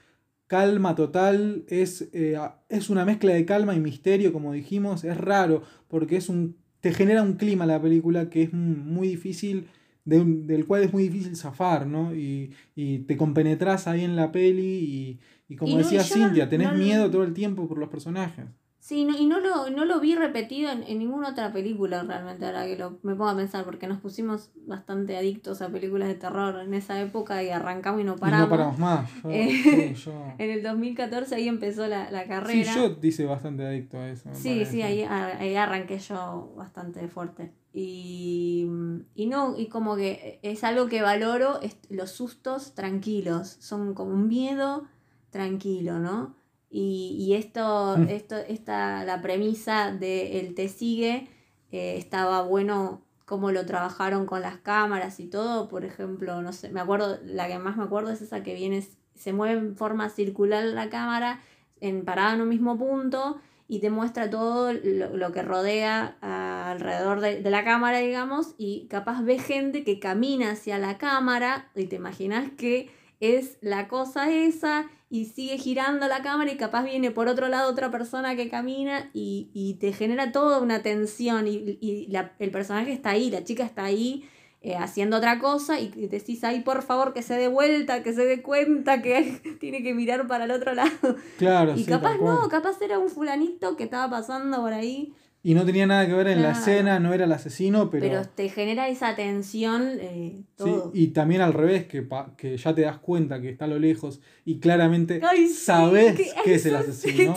calma 0.47 0.95
total, 0.95 1.65
es, 1.67 2.09
eh, 2.13 2.37
es 2.69 2.89
una 2.89 3.05
mezcla 3.05 3.33
de 3.33 3.45
calma 3.45 3.75
y 3.75 3.79
misterio, 3.79 4.31
como 4.31 4.53
dijimos, 4.53 5.03
es 5.03 5.17
raro, 5.17 5.61
porque 5.89 6.15
es 6.15 6.29
un, 6.29 6.55
te 6.79 6.93
genera 6.93 7.21
un 7.21 7.33
clima 7.33 7.65
la 7.65 7.81
película 7.81 8.29
que 8.29 8.43
es 8.43 8.53
muy 8.53 9.09
difícil, 9.09 9.67
del 10.05 10.65
cual 10.65 10.83
es 10.83 10.93
muy 10.93 11.03
difícil 11.03 11.35
zafar, 11.35 11.85
¿no? 11.85 12.15
Y, 12.15 12.53
y 12.75 12.99
te 12.99 13.17
compenetras 13.17 13.87
ahí 13.87 14.05
en 14.05 14.15
la 14.15 14.31
peli 14.31 15.19
y, 15.49 15.55
como 15.57 15.77
decía 15.77 16.01
Cintia, 16.01 16.47
tenés 16.47 16.73
miedo 16.75 17.11
todo 17.11 17.23
el 17.23 17.33
tiempo 17.33 17.67
por 17.67 17.77
los 17.77 17.89
personajes. 17.89 18.45
Sí, 18.87 19.05
y 19.19 19.25
no 19.25 19.41
lo, 19.41 19.69
no 19.69 19.83
lo 19.83 19.99
vi 19.99 20.15
repetido 20.15 20.71
en, 20.71 20.85
ninguna 20.97 21.31
otra 21.31 21.51
película 21.51 22.03
realmente, 22.03 22.45
ahora 22.45 22.65
que 22.65 22.77
lo, 22.77 22.99
me 23.03 23.15
pongo 23.15 23.31
a 23.31 23.35
pensar, 23.35 23.65
porque 23.65 23.85
nos 23.85 23.99
pusimos 23.99 24.49
bastante 24.65 25.17
adictos 25.17 25.61
a 25.61 25.67
películas 25.67 26.07
de 26.07 26.15
terror 26.15 26.61
en 26.61 26.73
esa 26.73 27.01
época 27.01 27.43
y 27.43 27.49
arrancamos 27.49 27.99
y 27.99 28.05
no 28.05 28.15
paramos. 28.15 28.47
no 28.47 28.49
paramos 28.49 28.79
más. 28.79 29.09
Eh, 29.25 29.93
en 30.37 30.49
el 30.49 30.63
2014 30.63 31.35
ahí 31.35 31.49
empezó 31.49 31.85
la, 31.87 32.09
la 32.11 32.27
carrera. 32.27 32.71
Sí, 32.71 32.79
yo 32.79 32.89
dice 32.91 33.25
bastante 33.25 33.65
adicto 33.65 33.97
a 33.97 34.07
eso. 34.07 34.29
Sí, 34.31 34.63
sí, 34.63 34.81
ahí, 34.81 35.01
ahí 35.03 35.57
arranqué 35.57 35.99
yo 35.99 36.53
bastante 36.55 37.09
fuerte. 37.09 37.51
Y, 37.73 38.69
y 39.15 39.25
no, 39.25 39.59
y 39.59 39.67
como 39.67 39.97
que 39.97 40.39
es 40.43 40.63
algo 40.63 40.87
que 40.87 41.01
valoro, 41.01 41.59
los 41.89 42.11
sustos 42.11 42.73
tranquilos, 42.73 43.57
son 43.59 43.93
como 43.93 44.13
un 44.13 44.29
miedo 44.29 44.87
tranquilo, 45.29 45.99
¿no? 45.99 46.37
Y, 46.69 47.33
esto, 47.33 47.95
mm. 47.97 48.09
esto, 48.09 48.35
esta, 48.35 49.05
la 49.05 49.21
premisa 49.21 49.91
de 49.91 50.39
El 50.39 50.53
te 50.53 50.67
sigue, 50.67 51.29
eh, 51.71 51.95
estaba 51.97 52.41
bueno 52.41 53.01
cómo 53.25 53.51
lo 53.51 53.65
trabajaron 53.65 54.25
con 54.25 54.41
las 54.41 54.57
cámaras 54.57 55.19
y 55.19 55.27
todo. 55.27 55.69
Por 55.69 55.85
ejemplo, 55.85 56.41
no 56.41 56.53
sé, 56.53 56.69
me 56.69 56.79
acuerdo, 56.79 57.19
la 57.23 57.47
que 57.47 57.59
más 57.59 57.77
me 57.77 57.83
acuerdo 57.83 58.11
es 58.11 58.21
esa 58.21 58.43
que 58.43 58.53
viene, 58.53 58.85
se 59.15 59.33
mueve 59.33 59.59
en 59.59 59.75
forma 59.75 60.09
circular 60.09 60.63
la 60.65 60.89
cámara, 60.89 61.41
en, 61.79 62.03
parada 62.03 62.33
en 62.33 62.41
un 62.41 62.49
mismo 62.49 62.77
punto, 62.77 63.39
y 63.69 63.79
te 63.79 63.89
muestra 63.89 64.29
todo 64.29 64.71
lo, 64.71 65.31
que 65.33 65.41
rodea 65.41 66.17
alrededor 66.21 67.19
de, 67.19 67.41
de, 67.41 67.49
la 67.49 67.65
cámara, 67.65 67.99
digamos, 67.99 68.55
y 68.57 68.87
capaz 68.87 69.21
ves 69.23 69.43
gente 69.43 69.83
que 69.83 69.99
camina 69.99 70.51
hacia 70.51 70.77
la 70.77 70.97
cámara 70.97 71.69
y 71.75 71.85
te 71.87 71.97
imaginas 71.97 72.49
que 72.57 72.89
es 73.19 73.57
la 73.61 73.87
cosa 73.87 74.31
esa 74.31 74.89
y 75.09 75.25
sigue 75.25 75.57
girando 75.57 76.07
la 76.07 76.21
cámara 76.21 76.51
y 76.51 76.57
capaz 76.57 76.83
viene 76.83 77.11
por 77.11 77.27
otro 77.27 77.47
lado 77.47 77.71
otra 77.71 77.89
persona 77.89 78.35
que 78.35 78.49
camina 78.49 79.09
y, 79.13 79.77
te 79.79 79.93
genera 79.93 80.31
toda 80.31 80.59
una 80.59 80.81
tensión 80.83 81.47
y, 81.47 82.09
el 82.39 82.51
personaje 82.51 82.91
está 82.91 83.11
ahí, 83.11 83.31
la 83.31 83.43
chica 83.43 83.63
está 83.63 83.85
ahí 83.85 84.27
eh, 84.61 84.75
haciendo 84.75 85.17
otra 85.17 85.39
cosa 85.39 85.79
y 85.79 85.89
decís 86.07 86.43
ahí 86.43 86.61
por 86.61 86.81
favor 86.81 87.13
que 87.13 87.21
se 87.21 87.35
dé 87.35 87.47
vuelta, 87.47 88.03
que 88.03 88.13
se 88.13 88.25
dé 88.25 88.41
cuenta 88.41 89.01
que 89.01 89.57
tiene 89.59 89.81
que 89.83 89.93
mirar 89.93 90.27
para 90.27 90.45
el 90.45 90.51
otro 90.51 90.73
lado. 90.73 91.15
Claro. 91.37 91.73
Y 91.75 91.85
capaz 91.85 92.17
no, 92.17 92.47
capaz 92.49 92.81
era 92.81 92.99
un 92.99 93.09
fulanito 93.09 93.77
que 93.77 93.85
estaba 93.85 94.09
pasando 94.09 94.57
por 94.61 94.73
ahí 94.73 95.13
y 95.47 95.53
no 95.53 95.65
tenía 95.65 95.87
nada 95.87 96.05
que 96.05 96.13
ver 96.13 96.27
en 96.27 96.41
la 96.41 96.51
escena, 96.51 96.99
no 96.99 97.13
era 97.13 97.23
el 97.23 97.31
asesino, 97.31 97.89
pero... 97.89 98.05
Pero 98.05 98.25
te 98.25 98.49
genera 98.49 98.89
esa 98.89 99.15
tensión 99.15 99.91
eh, 99.97 100.41
todo. 100.57 100.91
Sí, 100.93 101.03
y 101.03 101.07
también 101.13 101.39
al 101.39 101.53
revés, 101.53 101.85
que, 101.85 102.05
que 102.35 102.57
ya 102.57 102.75
te 102.75 102.81
das 102.81 102.97
cuenta 102.97 103.39
que 103.39 103.47
está 103.47 103.63
a 103.63 103.69
lo 103.69 103.79
lejos 103.79 104.19
y 104.47 104.59
claramente 104.59 105.19
sabes 105.53 106.17
que, 106.45 106.55
es 106.55 106.65
el 106.65 106.77
asesino. 106.77 107.35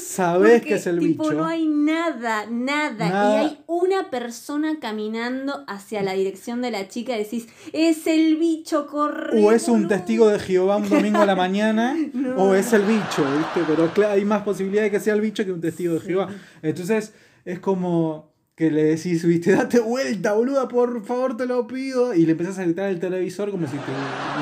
sabes 0.00 0.62
que 0.62 0.74
es 0.74 0.86
el 0.86 1.00
tipo, 1.00 1.32
no 1.32 1.46
hay 1.46 1.66
nada, 1.66 2.46
nada, 2.48 3.08
Y 3.08 3.44
hay 3.44 3.58
una 3.66 4.08
persona 4.08 4.78
caminando 4.78 5.64
hacia 5.66 6.04
la 6.04 6.12
dirección 6.12 6.62
de 6.62 6.70
la 6.70 6.86
chica 6.86 7.16
y 7.16 7.24
decís, 7.24 7.48
es 7.72 8.06
el 8.06 8.36
bicho, 8.36 8.86
corre. 8.86 9.44
O 9.44 9.50
es 9.50 9.66
un 9.66 9.88
testigo 9.88 10.28
de 10.28 10.38
Jehová 10.38 10.76
un 10.76 10.88
domingo 10.88 11.18
a 11.18 11.26
la 11.26 11.34
mañana, 11.34 11.96
o 12.36 12.54
es 12.54 12.72
el 12.72 12.82
bicho, 12.82 13.26
¿viste? 13.36 13.62
Pero 13.66 14.08
hay 14.08 14.24
más 14.24 14.44
posibilidad 14.44 14.84
de 14.84 14.92
que 14.92 15.00
sea 15.00 15.14
el 15.14 15.22
bicho 15.22 15.44
que 15.44 15.50
un 15.50 15.60
testigo 15.60 15.94
de 15.94 16.00
Jehová. 16.02 16.28
Entonces 16.62 17.14
es 17.44 17.58
como 17.58 18.32
que 18.54 18.70
le 18.70 18.84
decís, 18.84 19.24
viste, 19.24 19.52
date 19.52 19.80
vuelta, 19.80 20.32
boluda, 20.32 20.68
por 20.68 21.04
favor 21.04 21.36
te 21.36 21.46
lo 21.46 21.66
pido. 21.66 22.14
Y 22.14 22.24
le 22.26 22.32
empezás 22.32 22.58
a 22.58 22.64
gritar 22.64 22.86
al 22.86 23.00
televisor 23.00 23.50
como 23.50 23.66
si 23.66 23.76
te, 23.76 23.92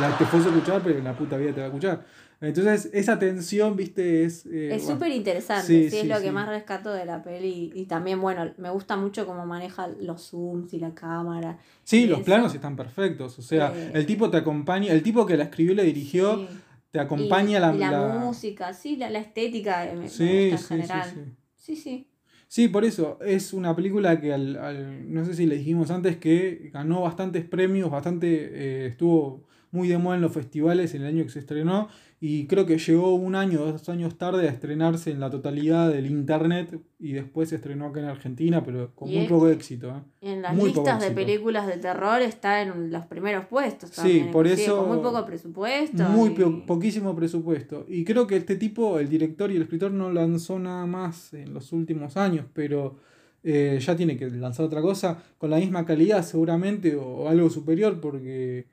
la, 0.01 0.17
te 0.19 0.27
fuese 0.27 0.49
a 0.49 0.53
escuchar, 0.53 0.83
pero 0.83 0.99
en 0.99 1.05
la 1.05 1.17
puta 1.17 1.37
vida 1.37 1.53
te 1.53 1.61
va 1.61 1.67
a 1.67 1.69
escuchar. 1.69 2.05
Entonces, 2.43 2.91
esa 2.93 3.21
tensión, 3.21 3.77
viste, 3.77 4.25
es... 4.25 4.47
Eh, 4.47 4.75
es 4.75 4.85
súper 4.85 5.13
interesante, 5.13 5.89
sí, 5.89 5.97
es 5.97 6.07
lo 6.09 6.21
que 6.21 6.33
más 6.33 6.49
rescato 6.49 6.93
de 6.93 7.07
la 7.07 7.23
peli. 7.23 7.71
Y 7.73 7.85
también, 7.87 8.21
bueno, 8.21 8.53
me 8.59 8.69
gusta 8.71 8.97
mucho 8.97 9.27
cómo 9.27 9.47
maneja 9.47 9.87
los 10.01 10.31
zooms 10.31 10.75
y 10.75 10.81
la 10.81 10.93
cámara. 10.93 11.59
Sí, 11.85 12.07
los 12.07 12.23
planos 12.23 12.53
están 12.53 12.75
perfectos. 12.75 13.39
O 13.39 13.43
sea, 13.43 13.73
eh, 13.75 13.93
el 13.95 14.07
tipo 14.07 14.29
te 14.29 14.39
acompaña, 14.39 14.93
el 14.93 15.05
tipo 15.05 15.25
que 15.25 15.37
la 15.37 15.45
escribió 15.45 15.73
y 15.73 15.77
la 15.77 15.85
dirigió, 15.85 16.49
te 16.91 16.99
acompaña 16.99 17.61
la, 17.61 17.73
la, 17.73 18.09
música, 18.19 18.75
sí, 18.75 18.97
la, 18.97 19.09
la 19.09 19.21
estética, 19.21 19.89
me, 19.95 20.03
gusta 20.03 20.25
en 20.25 20.59
general. 20.59 21.37
Sí, 21.57 21.77
sí. 21.77 22.12
Sí, 22.53 22.69
por 22.69 22.85
eso, 22.85 23.19
es 23.23 23.55
una 23.55 23.75
película 23.75 24.21
que 24.21 24.35
al, 24.35 25.11
no 25.11 25.25
sé 25.25 25.33
si 25.35 25.47
le 25.47 25.57
dijimos 25.57 25.91
antes 25.91 26.19
que 26.19 26.69
ganó 26.71 27.01
bastantes 27.01 27.47
premios, 27.47 27.91
bastante, 27.91 28.27
eh, 28.29 28.87
estuvo 28.89 29.47
muy 29.71 29.89
de 29.89 29.97
moda 29.97 30.17
en 30.17 30.21
los 30.21 30.33
festivales 30.35 30.95
en 30.95 31.01
el 31.01 31.09
año 31.09 31.25
que 31.25 31.31
se 31.31 31.39
estrenó 31.39 31.89
y 32.25 32.47
creo 32.47 32.67
que 32.67 32.79
llegó 32.79 33.17
un 33.17 33.35
año, 33.35 33.67
dos 33.67 33.89
años 33.89 34.17
tarde 34.17 34.49
a 34.49 34.53
estrenarse 34.53 35.11
en 35.11 35.19
la 35.19 35.29
totalidad 35.29 35.91
del 35.91 36.07
internet 36.07 36.79
y 37.01 37.15
después 37.15 37.49
se 37.49 37.57
estrenó 37.57 37.87
acá 37.87 37.99
en 37.99 38.07
Argentina, 38.07 38.63
pero 38.63 38.95
con 38.95 39.11
muy 39.11 39.27
poco 39.27 39.49
éxito. 39.49 39.89
¿eh? 39.89 40.31
En 40.31 40.41
las 40.41 40.57
listas 40.57 41.01
de 41.01 41.11
películas 41.11 41.67
de 41.67 41.79
terror 41.79 42.23
está 42.23 42.63
en 42.63 42.93
los 42.93 43.07
primeros 43.07 43.47
puestos 43.47 43.91
también. 43.91 44.27
Sí, 44.27 44.31
por 44.31 44.47
eso. 44.47 44.79
Con 44.79 44.95
muy 44.95 44.99
poco 45.03 45.27
presupuesto. 45.27 46.05
Muy 46.11 46.31
poquísimo 46.65 47.17
presupuesto. 47.17 47.87
Y 47.89 48.05
creo 48.05 48.29
que 48.29 48.37
este 48.37 48.55
tipo, 48.55 49.01
el 49.01 49.09
director 49.09 49.51
y 49.51 49.57
el 49.57 49.63
escritor, 49.63 49.91
no 49.91 50.13
lanzó 50.13 50.61
nada 50.61 50.87
más 50.87 51.35
en 51.35 51.53
los 51.53 51.73
últimos 51.73 52.17
años, 52.17 52.47
pero 52.53 52.99
eh, 53.43 53.81
ya 53.85 53.97
tiene 53.97 54.17
que 54.17 54.31
lanzar 54.31 54.67
otra 54.67 54.81
cosa 54.81 55.21
con 55.39 55.51
la 55.51 55.57
misma 55.57 55.85
calidad 55.85 56.23
seguramente 56.23 56.95
o 56.95 57.29
algo 57.29 57.51
superior 57.51 58.01
porque 58.01 58.69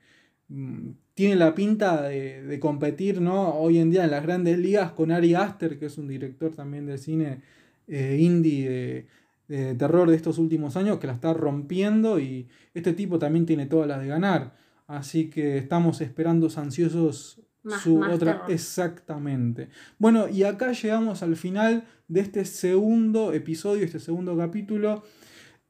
Mm, 0.50 0.90
tiene 1.20 1.36
la 1.36 1.54
pinta 1.54 2.00
de, 2.00 2.58
competir 2.60 3.20
¿no? 3.20 3.50
hoy 3.50 3.76
en 3.76 3.90
día 3.90 4.04
en 4.04 4.10
las 4.10 4.22
grandes 4.22 4.58
ligas 4.58 4.92
con 4.92 5.12
Ari 5.12 5.34
Aster, 5.34 5.78
que 5.78 5.84
es 5.84 5.98
un 5.98 6.08
director 6.08 6.54
también 6.54 6.86
de 6.86 6.96
cine 6.96 7.42
eh, 7.88 8.16
indie 8.18 9.06
de, 9.46 9.74
terror 9.74 10.08
de 10.08 10.16
estos 10.16 10.38
últimos 10.38 10.78
años, 10.78 10.98
que 10.98 11.06
la 11.06 11.12
está 11.12 11.34
rompiendo 11.34 12.18
y 12.18 12.48
este 12.72 12.94
tipo 12.94 13.18
también 13.18 13.44
tiene 13.44 13.66
todas 13.66 13.86
las 13.86 14.00
de 14.00 14.06
ganar. 14.06 14.56
Así 14.86 15.28
que 15.28 15.58
estamos 15.58 16.00
esperando 16.00 16.48
ansiosos 16.56 17.42
su 17.82 18.00
otra. 18.00 18.46
Exactamente. 18.48 19.68
Bueno, 19.98 20.26
y 20.26 20.44
acá 20.44 20.72
llegamos 20.72 21.22
al 21.22 21.36
final 21.36 21.84
de 22.08 22.20
este 22.20 22.46
segundo 22.46 23.34
episodio, 23.34 23.84
este 23.84 24.00
segundo 24.00 24.38
capítulo. 24.38 25.04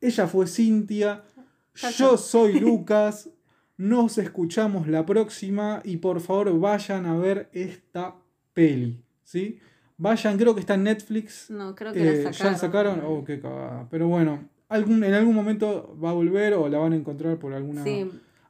Ella 0.01 0.29
fue 0.29 0.47
Cintia. 0.47 1.25
Yo 1.97 2.17
soy 2.17 2.61
Lucas. 2.61 3.31
Nos 3.81 4.19
escuchamos 4.19 4.89
la 4.89 5.07
próxima 5.07 5.81
y 5.85 5.97
por 5.97 6.21
favor 6.21 6.61
vayan 6.61 7.07
a 7.07 7.17
ver 7.17 7.49
esta 7.55 8.15
peli. 8.53 9.03
¿sí? 9.25 9.59
Vayan, 9.97 10.37
creo 10.37 10.55
que 10.55 10.61
está 10.61 10.75
en 10.75 10.85
Netflix. 10.85 11.49
No, 11.49 11.75
creo 11.75 11.91
que 11.95 12.05
la 12.05 12.31
sacaron. 12.31 12.33
¿Ya 12.33 12.51
la 12.51 12.59
sacaron? 12.59 13.03
Oh, 13.07 13.25
qué 13.25 13.41
cagada. 13.41 13.89
Pero 13.91 14.07
bueno, 14.07 14.47
algún, 14.69 15.03
en 15.03 15.15
algún 15.15 15.35
momento 15.35 15.97
va 15.99 16.11
a 16.11 16.13
volver 16.13 16.53
o 16.53 16.69
la 16.69 16.77
van 16.77 16.93
a 16.93 16.97
encontrar 16.97 17.39
por 17.39 17.55
alguna 17.55 17.83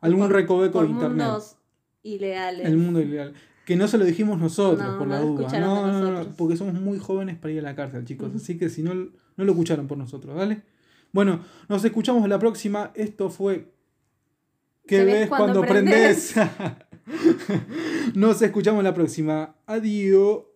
algún 0.00 0.30
recoveco 0.30 0.82
de 0.82 0.88
internet. 0.88 1.28
Mundos 1.28 1.56
ilegales. 2.02 2.66
El 2.66 2.76
mundo 2.78 3.00
ilegal. 3.00 3.32
Que 3.64 3.76
no 3.76 3.86
se 3.86 3.98
lo 3.98 4.04
dijimos 4.04 4.36
nosotros, 4.40 4.96
por 4.96 5.06
la 5.06 5.20
duda. 5.20 5.60
No, 5.60 5.86
no, 5.86 6.10
no, 6.10 6.28
porque 6.36 6.56
somos 6.56 6.74
muy 6.74 6.98
jóvenes 6.98 7.36
para 7.36 7.52
ir 7.52 7.60
a 7.60 7.62
la 7.62 7.76
cárcel, 7.76 8.04
chicos. 8.04 8.34
Así 8.34 8.58
que 8.58 8.68
si 8.68 8.82
no, 8.82 8.94
no 8.94 9.44
lo 9.44 9.52
escucharon 9.52 9.86
por 9.86 9.96
nosotros, 9.96 10.34
¿vale? 10.34 10.62
Bueno, 11.12 11.38
nos 11.68 11.84
escuchamos 11.84 12.28
la 12.28 12.40
próxima. 12.40 12.90
Esto 12.96 13.30
fue. 13.30 13.78
¿Qué 14.90 15.04
ves 15.04 15.28
cuando, 15.28 15.60
prendes? 15.62 16.34
nos 18.14 18.42
escuchamos 18.42 18.82
la 18.82 18.92
próxima. 18.92 19.54
Adiós. 19.66 20.49